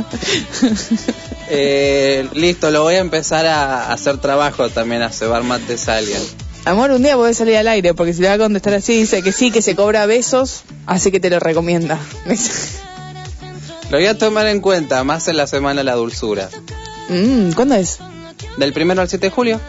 [1.49, 6.21] Eh, listo, lo voy a empezar a hacer trabajo también, a cebar mates a alguien.
[6.65, 9.23] Amor, un día podés salir al aire, porque si le va a contestar así, dice
[9.23, 11.99] que sí, que se cobra besos, así que te lo recomienda.
[13.91, 16.49] Lo voy a tomar en cuenta, más en la semana la dulzura.
[17.09, 17.99] Mm, ¿Cuándo es?
[18.59, 19.61] Del primero al 7 de julio.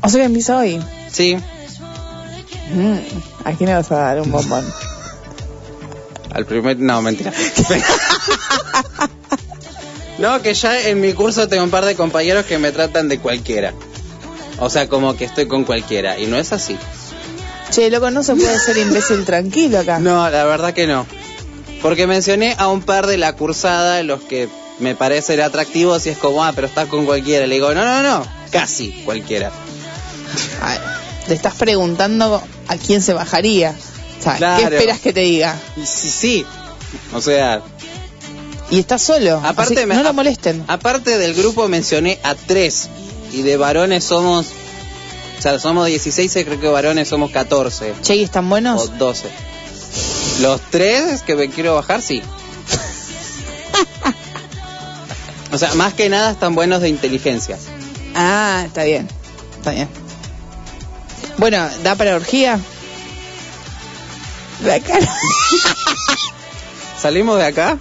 [0.00, 0.80] O sea que empieza hoy.
[1.12, 1.36] Sí,
[2.74, 2.98] Mm,
[3.44, 4.64] ¿A quién le vas a dar un bombón?
[6.36, 6.78] Al primer...
[6.78, 7.32] No, mentira.
[10.18, 13.18] no, que ya en mi curso tengo un par de compañeros que me tratan de
[13.18, 13.72] cualquiera.
[14.58, 16.18] O sea, como que estoy con cualquiera.
[16.18, 16.76] Y no es así.
[17.70, 19.98] Che, loco, no se puede ser imbécil tranquilo acá.
[19.98, 21.06] No, la verdad que no.
[21.80, 26.18] Porque mencioné a un par de la cursada, los que me parecen atractivos y es
[26.18, 27.46] como, ah, pero estás con cualquiera.
[27.46, 29.50] Le digo, no, no, no, casi cualquiera.
[30.62, 30.78] Ay,
[31.26, 33.74] te estás preguntando a quién se bajaría.
[34.18, 35.56] O sea, ¿qué esperas que te diga?
[35.84, 36.46] Sí, sí.
[37.12, 37.62] O sea,
[38.70, 39.40] Y estás solo.
[39.44, 40.64] aparte así me- no lo molesten.
[40.68, 42.88] Aparte del grupo mencioné a tres.
[43.32, 44.46] Y de varones somos,
[45.38, 48.96] o sea, somos 16 y creo que varones somos 14 Che, ¿y están o buenos?
[48.98, 49.28] 12.
[50.40, 52.22] Los tres que me quiero bajar, sí.
[55.52, 57.58] O sea, más que nada están buenos de inteligencia.
[58.14, 59.08] Ah, está bien.
[59.56, 59.88] Está bien.
[61.38, 62.58] Bueno, ¿da para orgía?
[64.64, 65.06] La cara.
[67.00, 67.78] ¿Salimos de acá?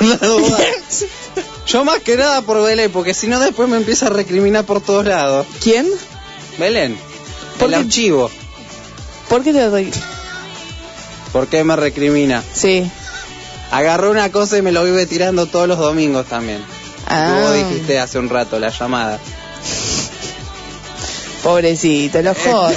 [1.66, 4.80] Yo más que nada por Belén, porque si no después me empieza a recriminar por
[4.80, 5.46] todos lados.
[5.62, 5.86] ¿Quién?
[6.58, 6.98] Belén,
[7.58, 7.76] ¿Por el qué?
[7.86, 8.30] archivo.
[9.28, 9.90] ¿Por qué te doy?
[11.32, 12.42] ¿Por qué me recrimina?
[12.54, 12.90] Sí.
[13.70, 16.64] Agarró una cosa y me lo vive tirando todos los domingos también.
[17.08, 17.40] Ah.
[17.42, 19.18] Vos dijiste hace un rato la llamada.
[21.42, 22.76] Pobrecito, lo jode.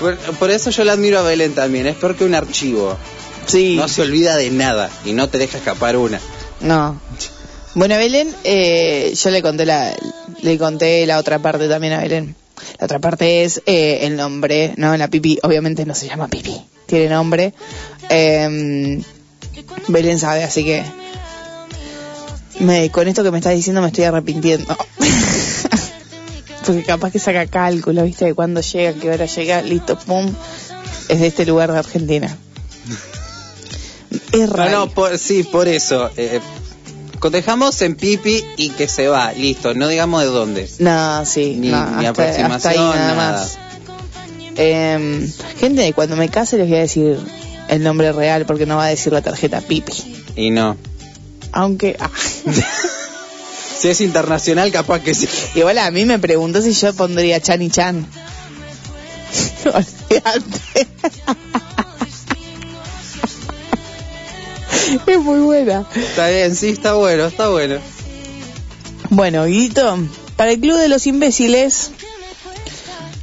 [0.00, 1.86] Por, por eso yo la admiro a Belén también.
[1.86, 2.96] Es peor que un archivo.
[3.46, 3.76] Sí.
[3.76, 6.20] No se olvida de nada y no te deja escapar una.
[6.60, 7.00] No.
[7.74, 9.94] Bueno, Belén, eh, yo le conté la,
[10.42, 12.34] le conté la otra parte también a Belén.
[12.78, 14.96] La otra parte es eh, el nombre, ¿no?
[14.96, 17.54] La pipi, obviamente no se llama pipi, tiene nombre.
[18.08, 19.00] Eh,
[19.88, 20.82] Belén sabe, así que
[22.60, 24.76] me, con esto que me estás diciendo me estoy arrepintiendo.
[26.66, 28.24] Porque capaz que saca cálculo, ¿viste?
[28.26, 30.32] De cuándo llega, qué hora llega, listo, pum.
[31.08, 32.36] Es de este lugar de Argentina.
[34.32, 34.70] Es No, raro.
[34.70, 36.10] no, por- sí, por eso.
[36.16, 36.40] Eh,
[37.30, 39.74] dejamos en pipi y que se va, listo.
[39.74, 40.70] No digamos de dónde.
[40.78, 43.32] No, sí, Ni, no, ni hasta, aproximación, hasta ahí nada, nada.
[43.32, 43.58] más.
[44.56, 47.18] Eh, gente, cuando me case les voy a decir
[47.68, 49.92] el nombre real porque no va a decir la tarjeta Pipi.
[50.36, 50.76] Y no.
[51.52, 52.10] Aunque, ah.
[53.80, 55.26] Si es internacional, capaz que sí.
[55.54, 58.06] igual a mí me preguntó si yo pondría Chan y Chan.
[59.64, 60.86] Olvídate.
[65.06, 65.86] es muy buena.
[65.94, 67.78] Está bien, sí, está bueno, está bueno.
[69.08, 69.98] Bueno, Guito,
[70.36, 71.92] para el Club de los Imbéciles.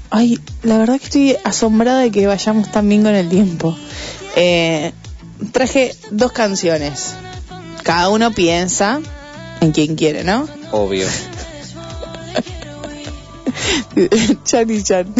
[0.09, 3.77] Ay, la verdad que estoy asombrada de que vayamos tan bien con el tiempo.
[4.35, 4.91] Eh,
[5.51, 7.13] traje dos canciones.
[7.83, 9.01] Cada uno piensa
[9.61, 10.47] en quien quiere, ¿no?
[10.71, 11.07] Obvio.
[14.45, 15.13] Chani, Chani.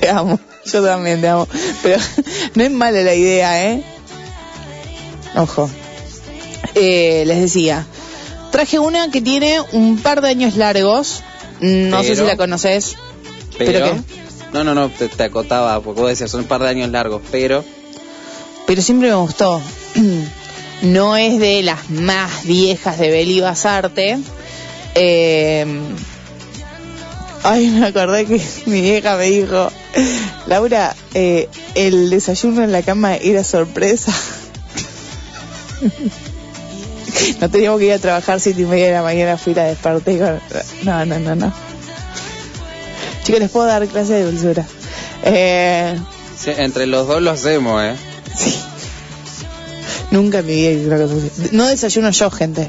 [0.00, 0.38] Te amo.
[0.64, 1.46] Yo también te amo.
[1.82, 2.02] Pero
[2.54, 3.84] no es mala la idea, ¿eh?
[5.36, 5.70] Ojo.
[6.74, 7.86] Eh, les decía.
[8.50, 11.22] Traje una que tiene un par de años largos.
[11.60, 12.96] No sé si la conoces.
[13.58, 13.72] Pero.
[13.72, 14.00] ¿Pero qué?
[14.52, 17.20] No, no, no, te, te acotaba, porque vos decías, son un par de años largos,
[17.30, 17.64] pero.
[18.66, 19.60] Pero siempre me gustó.
[20.82, 24.18] No es de las más viejas de Beli Basarte.
[24.94, 25.66] Eh,
[27.42, 29.70] ay, me acordé que mi vieja me dijo,
[30.46, 34.12] Laura, eh, el desayuno en la cama era sorpresa.
[37.40, 40.14] No teníamos que ir a trabajar siete y media de la mañana, fui la desperté
[40.14, 40.40] y con...
[40.84, 41.52] No, no, no, no.
[43.24, 44.66] Chicos, les puedo dar clase de dulzura.
[45.22, 45.98] Eh,
[46.38, 47.94] sí, entre los dos lo hacemos, ¿eh?
[50.10, 51.48] Nunca en mi vida hice una cosa así.
[51.52, 52.68] No desayuno yo, gente.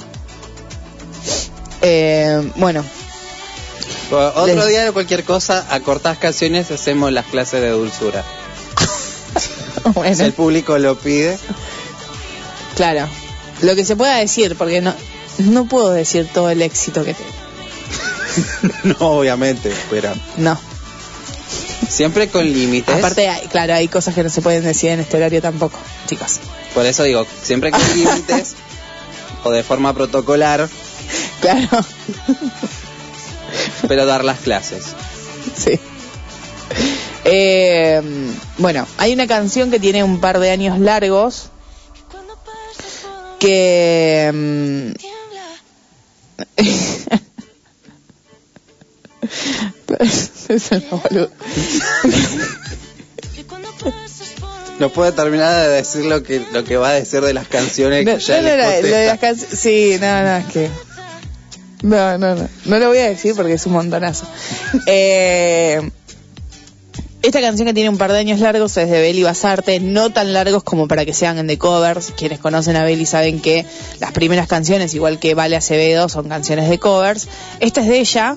[1.82, 2.84] Eh, bueno,
[4.10, 8.24] Otro Les- día de cualquier cosa, acortás canciones, hacemos las clases de dulzura.
[10.16, 11.38] Si el público lo pide.
[12.76, 13.08] claro.
[13.62, 14.94] Lo que se pueda decir, porque no,
[15.40, 17.32] no puedo decir todo el éxito que tengo.
[19.00, 20.60] no, obviamente, pero No.
[21.90, 22.96] Siempre con límites.
[22.96, 25.78] Aparte, hay- claro, hay cosas que no se pueden decir en este horario tampoco,
[26.08, 26.40] chicos.
[26.74, 28.56] Por eso digo, siempre con límites
[29.44, 30.68] o de forma protocolar,
[31.42, 31.86] Claro.
[33.88, 34.84] pero dar las clases.
[35.56, 35.80] Sí.
[37.24, 38.02] Eh,
[38.58, 41.50] bueno, hay una canción que tiene un par de años largos
[43.40, 44.92] que mm,
[50.50, 51.30] Es una.
[54.80, 58.06] No puedo terminar de decir lo que lo que va a decir de las canciones
[58.06, 60.70] No, que ya no, no, les no, lo de las Sí, no, no, es que.
[61.84, 62.50] No, no, no.
[62.66, 64.28] No lo voy a decir porque es un montonazo.
[64.86, 65.90] Eh,
[67.28, 70.32] esta canción que tiene un par de años largos es de Beli Basarte, no tan
[70.32, 72.14] largos como para que sean de covers.
[72.16, 73.66] Quienes conocen a Beli saben que
[74.00, 77.28] las primeras canciones, igual que Vale Acevedo, son canciones de covers.
[77.60, 78.36] Esta es de ella.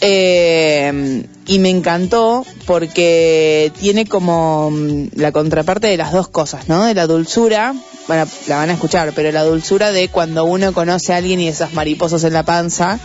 [0.00, 6.84] eh, y me encantó porque tiene como mm, la contraparte de las dos cosas, ¿no?
[6.84, 7.74] De la dulzura,
[8.06, 11.48] bueno, la van a escuchar, pero la dulzura de cuando uno conoce a alguien y
[11.48, 12.98] esas mariposas en la panza,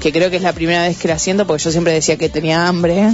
[0.00, 2.28] que creo que es la primera vez que la siento porque yo siempre decía que
[2.30, 3.12] tenía hambre.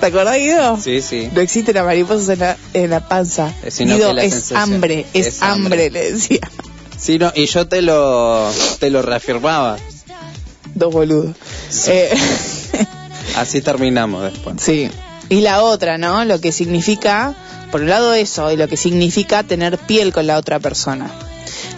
[0.00, 0.78] ¿Te acordás, Guido?
[0.80, 1.28] Sí, sí.
[1.32, 3.52] No existe la mariposa en la, en la panza.
[3.64, 5.90] Eh, sino Guido, la es hambre, es, Es hambre, hambre.
[5.90, 6.40] le decía.
[6.96, 8.48] Sí, no, y yo te lo
[8.78, 9.76] te lo reafirmaba.
[10.74, 11.34] Dos boludos.
[11.88, 12.10] Eh,
[13.36, 14.56] Así terminamos después.
[14.60, 14.88] Sí.
[15.28, 16.24] Y la otra, ¿no?
[16.24, 17.34] Lo que significa,
[17.70, 21.10] por un lado eso, y lo que significa tener piel con la otra persona.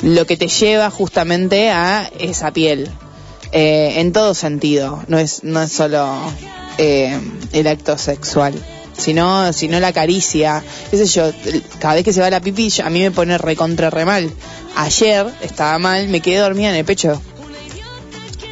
[0.02, 2.88] Lo que te lleva justamente a esa piel.
[3.52, 5.02] Eh, en todo sentido.
[5.08, 6.16] No es, no es solo
[6.80, 7.20] eh,
[7.52, 8.54] el acto sexual.
[8.96, 10.62] Sino, sino la caricia.
[10.90, 11.30] Qué sé yo,
[11.78, 14.30] cada vez que se va la pipí, a mí me pone recontra re mal.
[14.76, 17.20] Ayer estaba mal, me quedé dormida en el pecho.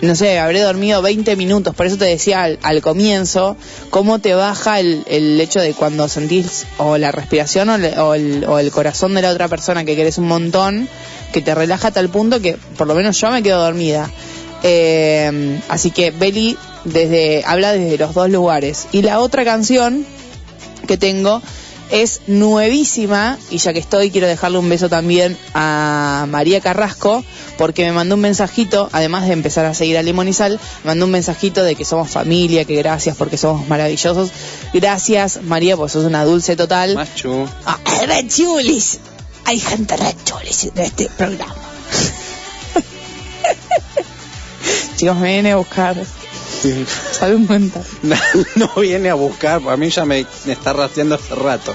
[0.03, 3.57] no sé, habré dormido 20 minutos, por eso te decía al, al comienzo,
[3.89, 8.15] cómo te baja el, el, hecho de cuando sentís o la respiración o, le, o,
[8.15, 10.89] el, o, el, corazón de la otra persona que querés un montón,
[11.33, 14.11] que te relaja a tal punto que por lo menos yo me quedo dormida.
[14.63, 16.57] Eh, así que Belly
[16.93, 18.86] desde, habla desde los dos lugares.
[18.93, 20.06] Y la otra canción
[20.86, 21.43] que tengo
[21.90, 27.24] es nuevísima y ya que estoy quiero dejarle un beso también a María Carrasco
[27.56, 30.89] porque me mandó un mensajito, además de empezar a seguir a Limón y Sal, me
[30.89, 34.31] mandó un mensajito de que somos familia, que gracias porque somos maravillosos.
[34.73, 36.94] Gracias María, pues sos una dulce total.
[36.94, 37.48] Machu.
[37.66, 37.78] Ah.
[39.44, 41.55] Hay gente re chulis en este programa.
[44.97, 45.97] Chicos, me viene a buscar.
[46.60, 46.85] Sí.
[47.12, 47.85] Salud mental.
[48.02, 48.16] No,
[48.56, 51.74] no, viene a buscar, a mí ya me, me está rastreando hace rato.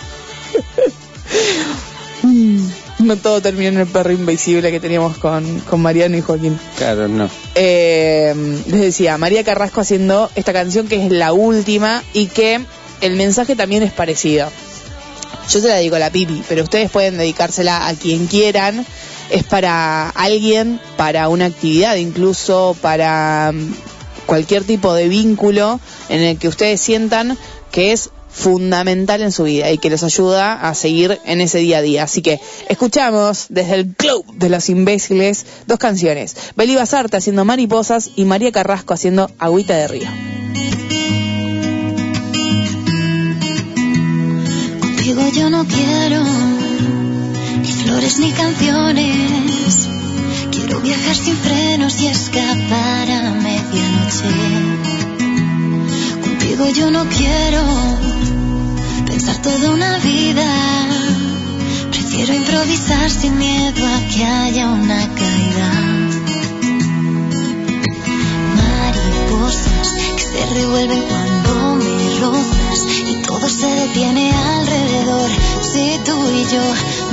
[2.99, 6.59] no todo terminó en el perro invisible que teníamos con, con Mariano y Joaquín.
[6.77, 7.29] Claro, no.
[7.55, 8.33] Eh,
[8.67, 12.61] les decía, María Carrasco haciendo esta canción que es la última y que
[13.01, 14.49] el mensaje también es parecido.
[15.49, 18.85] Yo se la dedico a la Pipi, pero ustedes pueden dedicársela a quien quieran.
[19.29, 23.51] Es para alguien, para una actividad, incluso para
[24.25, 25.79] cualquier tipo de vínculo
[26.09, 27.37] en el que ustedes sientan
[27.71, 31.77] que es fundamental en su vida y que les ayuda a seguir en ese día
[31.77, 32.03] a día.
[32.03, 36.35] Así que escuchamos desde el Club de los Imbéciles dos canciones.
[36.55, 40.09] Beli Basarte haciendo Mariposas y María Carrasco haciendo Agüita de Río.
[44.81, 46.23] Contigo yo no quiero
[47.61, 50.02] ni flores ni canciones.
[50.83, 54.31] Viajar sin frenos y escapar a medianoche.
[56.21, 57.63] Contigo yo no quiero
[59.05, 60.45] pensar toda una vida.
[61.89, 65.71] Prefiero improvisar sin miedo a que haya una caída.
[68.57, 69.87] Mariposas
[70.17, 72.52] que se revuelven cuando me rozas
[73.21, 75.29] todo se detiene alrededor.
[75.61, 76.63] Si tú y yo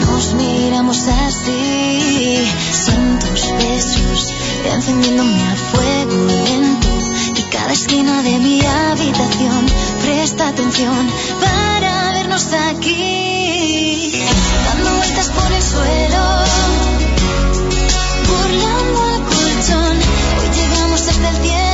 [0.06, 2.46] nos miramos así,
[2.84, 4.32] son tus besos
[4.64, 6.88] encendiéndome a fuego lento
[7.36, 9.66] y cada esquina de mi habitación
[10.02, 11.10] presta atención
[11.40, 14.12] para vernos aquí,
[14.64, 16.24] dando vueltas por el suelo,
[18.28, 19.96] burlando al colchón.
[20.38, 21.69] Hoy llegamos hasta el cielo,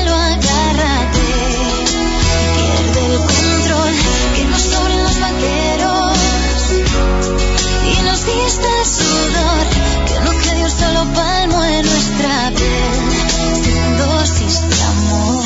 [12.17, 15.45] nuestra piel, sin dosis de amor.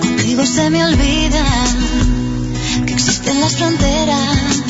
[0.00, 1.44] Contigo se me olvida
[2.86, 4.62] que existen las fronteras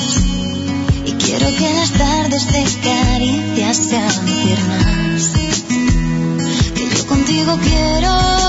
[1.06, 5.32] y quiero que las tardes de caricias sean tiernas.
[6.74, 8.43] Que yo contigo quiero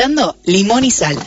[0.00, 1.18] escuchando Limón y Sal.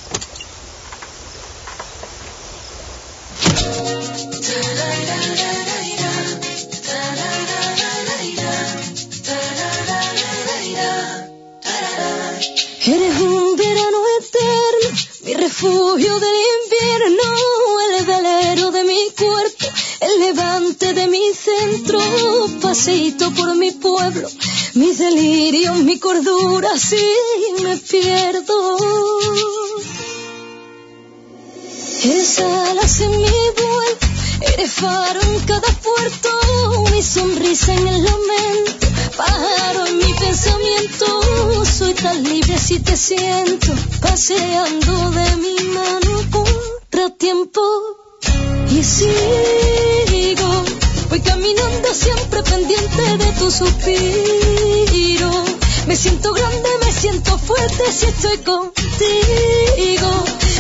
[58.42, 60.10] Contigo.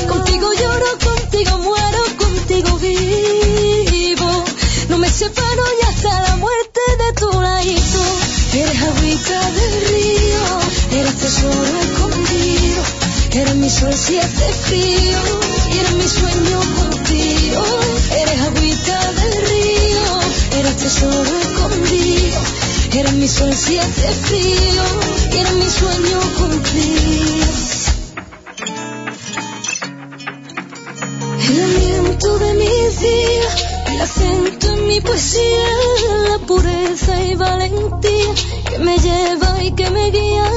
[0.08, 4.46] Contigo lloro, contigo muero, contigo vivo.
[4.90, 8.02] No me separo y hasta la muerte de tu ladito.
[8.54, 12.84] Eres agüita del río, eres tesoro escondido.
[13.32, 15.20] Eres mi sol si hace frío,
[15.80, 17.64] eres mi sueño contigo.
[18.12, 22.40] Eres agüita del río, eres tesoro escondido.
[22.94, 24.84] Eres mi sol si hace frío,
[25.32, 27.03] eres mi sueño cumplido.
[38.74, 40.52] Que me lleva y que me guía,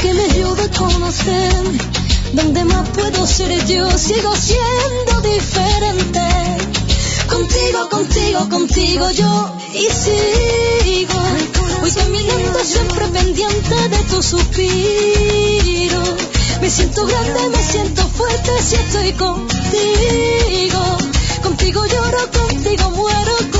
[0.00, 1.78] que me ayuda a conocerme.
[2.32, 6.20] Donde más puedo ser yo, sigo siendo diferente.
[7.28, 11.20] Contigo, contigo, contigo yo y sigo.
[11.80, 16.02] Voy caminando siempre pendiente de tu suspiro.
[16.60, 20.82] Me siento grande, me siento fuerte si estoy contigo.
[21.42, 23.55] Contigo lloro, contigo muero,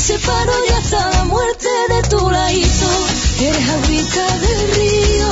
[0.00, 2.88] me separo y hasta la muerte de tu ladito.
[3.38, 5.28] Eres agüita del río,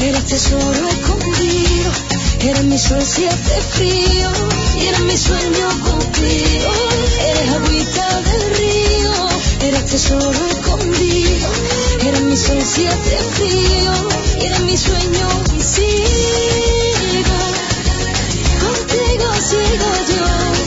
[0.00, 1.90] eres tesoro escondido.
[2.40, 3.26] Eres mi sol si
[3.74, 4.30] frío,
[4.78, 6.70] y eres mi sueño cumplido.
[7.30, 9.12] Eres agüita del río,
[9.60, 11.48] eres tesoro escondido.
[12.06, 12.86] Eres mi sol si
[13.36, 13.92] frío,
[14.40, 15.28] y eres mi sueño
[15.58, 15.94] y.
[18.62, 20.61] Contigo sigo yo.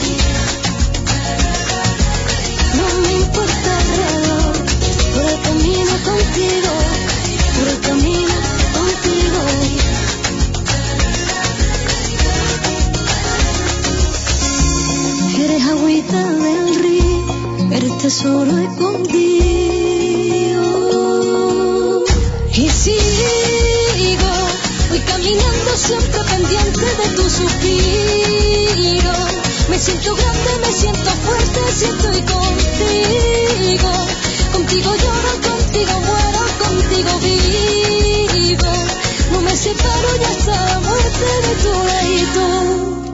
[6.06, 6.72] Contigo,
[7.58, 8.34] por el camino
[8.78, 9.40] contigo.
[15.44, 17.20] Eres agüita del río,
[17.72, 19.24] eres tesoro escondido.
[22.52, 24.32] Y sigo,
[24.88, 29.12] voy caminando siempre pendiente de tu suspiro.
[29.68, 33.90] Me siento grande, me siento fuerte si estoy contigo.
[34.66, 38.72] Contigo lloro, contigo muero, contigo vivo.
[39.30, 43.05] No me separo y hasta la muerte de tu ladito.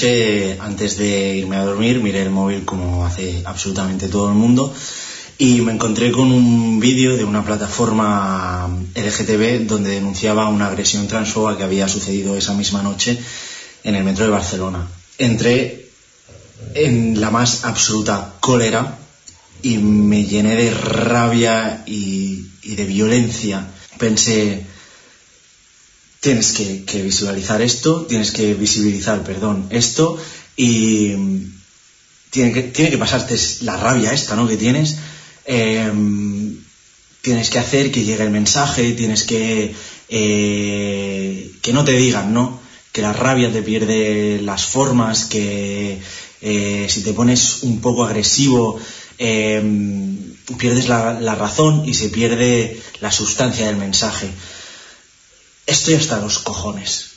[0.00, 4.72] Antes de irme a dormir, miré el móvil como hace absolutamente todo el mundo
[5.38, 11.56] y me encontré con un vídeo de una plataforma LGTB donde denunciaba una agresión transfoba
[11.56, 13.18] que había sucedido esa misma noche
[13.82, 14.86] en el metro de Barcelona.
[15.18, 15.90] Entré
[16.74, 18.98] en la más absoluta cólera
[19.62, 23.66] y me llené de rabia y, y de violencia.
[23.98, 24.64] Pensé,
[26.28, 30.18] tienes que, visualizar esto, tienes que visibilizar, perdón, esto
[30.56, 31.52] y mm,
[32.28, 34.46] tiene que, tiene que pasarte la rabia esta, ¿no?
[34.46, 34.96] Que tienes.
[35.46, 35.90] eh,
[37.22, 39.74] tienes que hacer que llegue el mensaje, tienes que
[40.10, 42.60] eh, que no te digan, ¿no?
[42.92, 45.98] Que la rabia te pierde las formas, que
[46.42, 48.78] eh, si te pones un poco agresivo
[49.16, 49.62] eh,
[50.58, 54.28] pierdes la razón y se pierde la sustancia del mensaje
[55.68, 57.10] estoy hasta los cojones.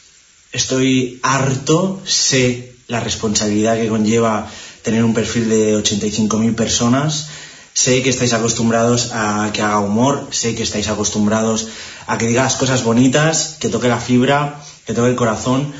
[0.51, 4.47] Estoy harto, sé la responsabilidad que conlleva
[4.83, 7.27] tener un perfil de 85.000 personas,
[7.73, 11.69] sé que estáis acostumbrados a que haga humor, sé que estáis acostumbrados
[12.07, 15.71] a que diga las cosas bonitas, que toque la fibra, que toque el corazón,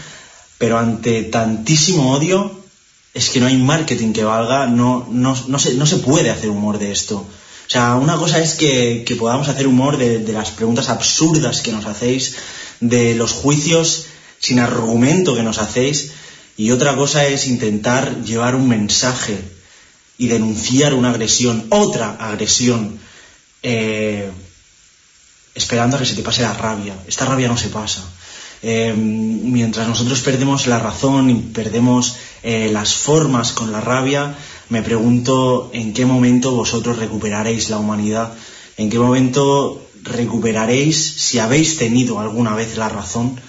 [0.57, 2.52] pero ante tantísimo odio
[3.14, 6.49] es que no hay marketing que valga, no, no, no, se, no se puede hacer
[6.49, 7.18] humor de esto.
[7.18, 11.85] O sea, una cosa es que, podamos hacer humor de las preguntas absurdas que nos
[11.85, 12.35] hacéis,
[12.82, 14.08] de los juicios
[14.40, 16.12] sin argumento que nos hacéis,
[16.58, 19.40] y otra cosa es intentar llevar un mensaje
[20.18, 22.99] y denunciar una agresión, otra agresión,
[23.64, 24.30] eh,
[25.56, 26.95] esperando a que se te pase la rabia.
[27.08, 28.03] Esta rabia no se pasa.
[28.64, 34.36] Eh, mientras nosotros perdemos la razón y perdemos eh, las formas con la rabia,
[34.70, 38.34] me pregunto en qué momento vosotros recuperaréis la humanidad,
[38.78, 43.40] en qué momento recuperaréis si habéis tenido alguna vez la razón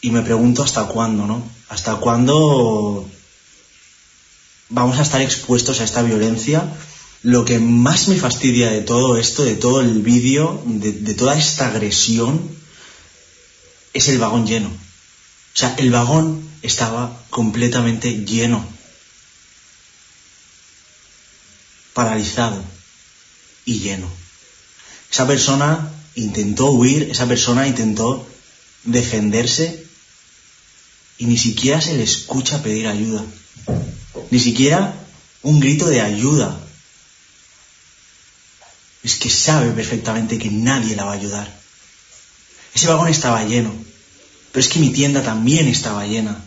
[0.00, 1.42] y me pregunto hasta cuándo, ¿no?
[1.68, 3.08] ¿Hasta cuándo
[4.70, 6.72] vamos a estar expuestos a esta violencia?
[7.22, 11.68] Lo que más me fastidia de todo esto, de todo el vídeo, de, toda esta
[11.68, 12.40] agresión,
[13.92, 14.68] es el vagón lleno.
[14.68, 18.64] O sea, el vagón estaba completamente lleno,
[21.92, 22.62] paralizado
[23.66, 24.19] y lleno.
[25.10, 28.26] Esa persona intentó huir, esa persona intentó
[28.84, 29.84] defenderse
[31.18, 33.24] y ni siquiera se le escucha pedir ayuda.
[34.30, 34.94] Ni siquiera
[35.42, 36.58] un grito de ayuda.
[39.02, 41.60] Es que sabe perfectamente que nadie la va a ayudar.
[42.74, 43.72] Ese vagón estaba lleno,
[44.52, 46.44] pero es que mi tienda también estaba llena.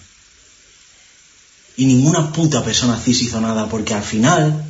[1.76, 4.64] Y ninguna puta persona cis hizo nada, porque al final,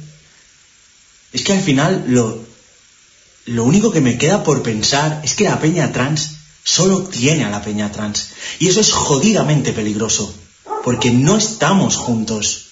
[1.34, 2.46] es que al final lo,
[3.46, 7.50] lo único que me queda por pensar es que la peña trans solo tiene a
[7.50, 8.30] la peña trans.
[8.60, 10.34] Y eso es jodidamente peligroso,
[10.84, 12.68] porque no estamos juntos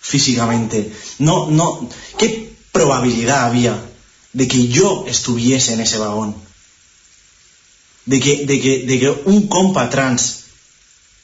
[0.00, 0.92] físicamente.
[1.18, 1.88] No, no,
[2.18, 3.82] ¿qué probabilidad había
[4.32, 6.36] de que yo estuviese en ese vagón?
[8.04, 10.44] De que, de que, de que un compa trans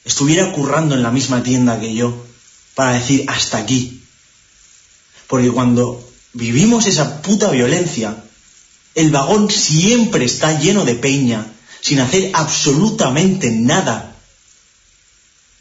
[0.03, 2.25] estuviera currando en la misma tienda que yo
[2.75, 4.01] para decir hasta aquí.
[5.27, 8.23] Porque cuando vivimos esa puta violencia,
[8.95, 11.47] el vagón siempre está lleno de peña,
[11.81, 14.15] sin hacer absolutamente nada.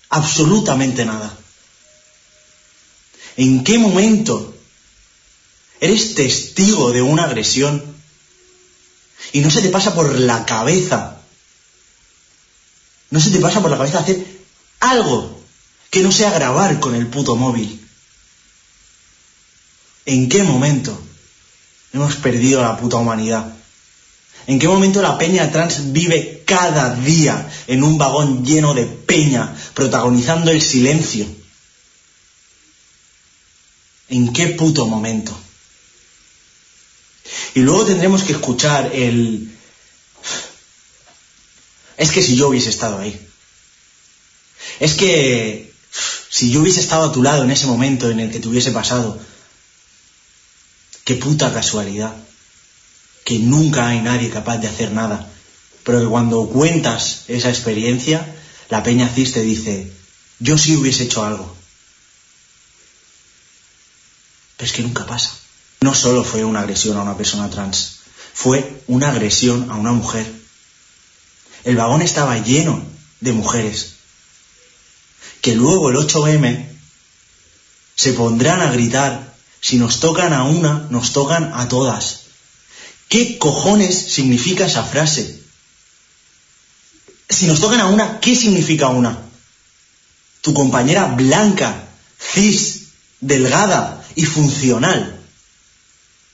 [0.09, 1.37] Absolutamente nada.
[3.37, 4.55] ¿En qué momento
[5.81, 7.83] eres testigo de una agresión
[9.33, 11.19] y no se te pasa por la cabeza,
[13.11, 14.25] no se te pasa por la cabeza hacer
[14.81, 15.41] algo
[15.91, 17.82] que no sea grabar con el puto móvil?
[20.07, 21.01] ¿En qué momento
[21.93, 23.53] hemos perdido la puta humanidad?
[24.47, 29.55] ¿En qué momento la peña trans vive cada día en un vagón lleno de peña,
[29.75, 31.27] protagonizando el silencio?
[34.09, 35.39] ¿En qué puto momento?
[37.55, 39.57] Y luego tendremos que escuchar el...
[41.97, 43.29] Es que si yo hubiese estado ahí.
[44.81, 45.73] Es que
[46.31, 48.73] si yo hubiese estado a tu lado en ese momento en el que te hubiese
[48.73, 49.21] pasado.
[51.05, 52.15] Qué puta casualidad.
[53.25, 55.31] Que nunca hay nadie capaz de hacer nada.
[55.85, 58.35] Pero que cuando cuentas esa experiencia,
[58.69, 59.93] la peña cis te dice,
[60.39, 61.57] yo sí hubiese hecho algo.
[64.57, 65.33] Pero es que nunca pasa.
[65.81, 67.99] No solo fue una agresión a una persona trans,
[68.33, 70.27] fue una agresión a una mujer.
[71.65, 72.83] El vagón estaba lleno
[73.21, 73.93] de mujeres
[75.43, 76.69] que luego el 8M
[77.97, 79.32] se pondrán a gritar,
[79.63, 82.23] si nos tocan a una, nos tocan a todas.
[83.09, 85.41] ¿Qué cojones significa esa frase?
[87.29, 89.17] Si nos tocan a una, ¿qué significa una?
[90.41, 92.89] Tu compañera blanca, cis,
[93.21, 95.21] delgada y funcional.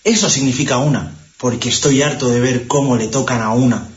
[0.04, 3.88] Eso significa una, porque estoy harto de ver cómo le tocan a una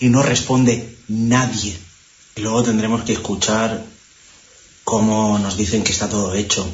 [0.00, 1.78] y no responde nadie.
[2.34, 3.84] Y luego tendremos que escuchar
[4.82, 6.68] cómo nos dicen que está todo hecho,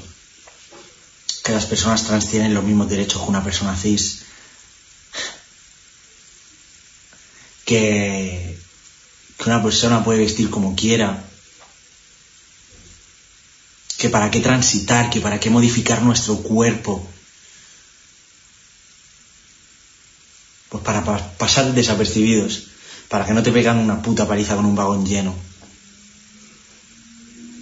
[1.47, 4.23] que las personas trans tienen los mismos derechos que una persona cis,
[7.65, 8.59] que,
[9.47, 11.23] una persona puede vestir como quiera,
[13.97, 17.09] que para qué transitar, que para qué modificar nuestro cuerpo,
[20.69, 22.65] pues para pa pasar desapercibidos,
[23.07, 25.33] para que no te pegan una puta paliza con un vagón lleno.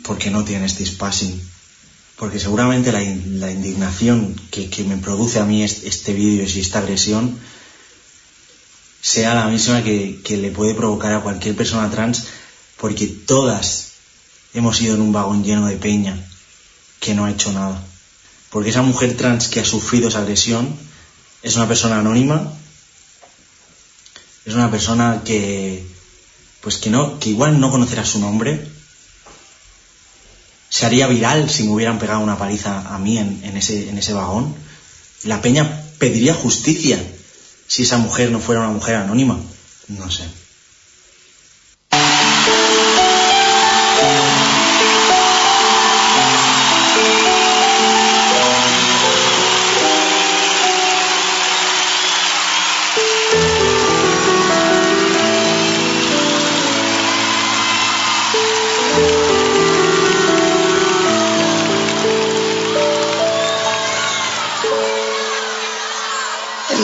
[0.04, 1.53] Porque no tienes passing.
[2.16, 6.78] Porque seguramente la, indignación que, que, me produce a mí este, este vídeo y esta
[6.78, 7.38] agresión
[9.00, 12.24] sea la misma que, que le puede provocar a cualquier persona trans,
[12.78, 13.92] porque todas
[14.54, 16.16] hemos ido en un vagón lleno de peña
[17.00, 17.82] que no ha hecho nada.
[18.50, 20.74] Porque esa mujer trans que ha sufrido esa agresión
[21.42, 22.52] es una persona anónima
[24.44, 25.86] es una persona que
[26.60, 28.66] pues que no que igual no conocerá su nombre
[30.74, 34.52] se haría viral si me hubieran pegado una paliza a mí en, en ese, vagón.
[35.22, 37.00] La peña pediría justicia
[37.68, 39.38] si esa mujer no fuera una mujer anónima.
[39.86, 40.24] No sé.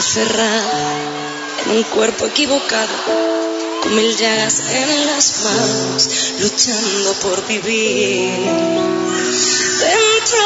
[0.01, 0.94] Encerrada
[1.66, 2.89] en un cuerpo equivocado,
[3.82, 6.09] con mil llagas en las manos,
[6.40, 8.31] luchando por vivir.
[9.81, 10.44] Dentro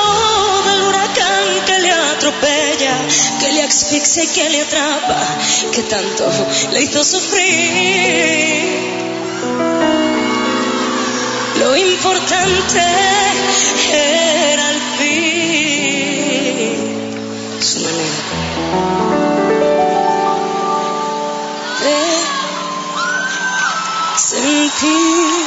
[0.66, 2.96] del huracán que le atropella,
[3.38, 5.22] que le asfixia y que le atrapa,
[5.70, 6.28] que tanto
[6.72, 8.74] le hizo sufrir.
[11.60, 12.82] Lo importante
[13.92, 15.24] era al fin
[17.60, 19.23] su manera
[24.80, 25.43] sentir.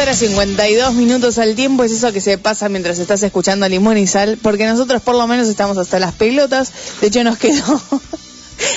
[0.00, 4.06] Horas 52 minutos al tiempo es eso que se pasa mientras estás escuchando Limón y
[4.06, 6.72] Sal, porque nosotros por lo menos estamos hasta las pelotas.
[7.02, 7.80] De hecho, nos quedó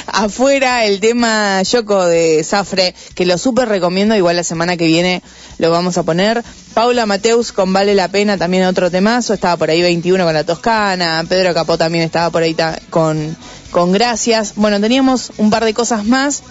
[0.07, 4.15] afuera el tema Yoko de Zafre, que lo súper recomiendo.
[4.15, 5.21] Igual la semana que viene
[5.59, 6.43] lo vamos a poner.
[6.73, 9.33] Paula Mateus con Vale la Pena, también otro temazo.
[9.33, 11.23] Estaba por ahí 21 con la Toscana.
[11.29, 12.55] Pedro Capó también estaba por ahí
[12.89, 13.37] con,
[13.71, 14.53] con Gracias.
[14.57, 16.43] Bueno, teníamos un par de cosas más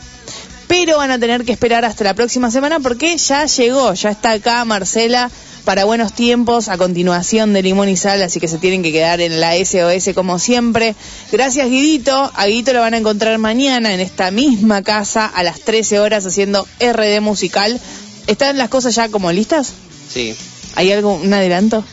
[0.69, 4.33] pero van a tener que esperar hasta la próxima semana porque ya llegó, ya está
[4.33, 5.31] acá Marcela
[5.65, 9.21] para buenos tiempos a continuación de Limón y Sal, así que se tienen que quedar
[9.21, 10.95] en la SOS como siempre.
[11.31, 15.61] Gracias Guidito, a Guidito lo van a encontrar mañana en esta misma casa a las
[15.61, 17.81] 13 horas haciendo RD musical.
[18.27, 19.73] ¿Están las cosas ya como listas?
[20.13, 20.35] Sí.
[20.75, 21.85] ¿Hay algo, un adelanto?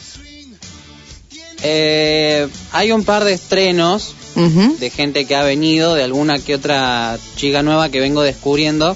[1.62, 7.18] Eh, hay un par de estrenos de gente que ha venido, de alguna que otra
[7.36, 8.96] chica nueva que vengo descubriendo,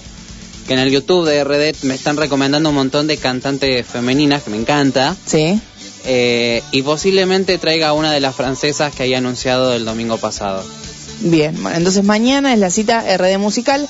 [0.68, 4.52] que en el YouTube de RD me están recomendando un montón de cantantes femeninas que
[4.52, 5.16] me encanta.
[5.26, 5.60] Sí.
[6.06, 10.64] Eh, y posiblemente traiga una de las francesas que había anunciado el domingo pasado.
[11.22, 13.88] Bien, bueno, entonces mañana es la cita RD musical.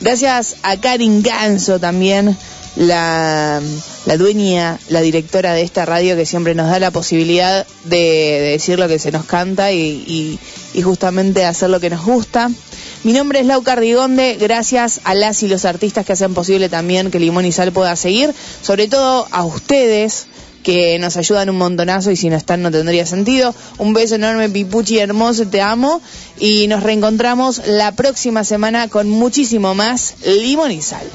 [0.00, 2.36] Gracias a Karin Ganso también
[2.76, 3.60] la,
[4.18, 8.88] dueña, la directora de esta radio que siempre nos da la posibilidad de, decir lo
[8.88, 10.38] que se nos canta y,
[10.74, 12.50] y, justamente hacer lo que nos gusta.
[13.02, 17.10] Mi nombre es Lau Cardigonde, gracias a las y los artistas que hacen posible también
[17.10, 20.26] que Limón y Sal pueda seguir, sobre todo a ustedes
[20.62, 23.54] que nos ayudan un montonazo y si no están no tendría sentido.
[23.78, 26.02] Un beso enorme, Pipuchi hermoso, te amo
[26.38, 31.06] y nos reencontramos la próxima semana con muchísimo más Limón y Sal.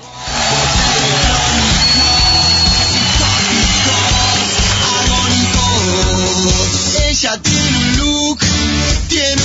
[7.42, 8.40] Tiene un look,
[9.08, 9.45] tiene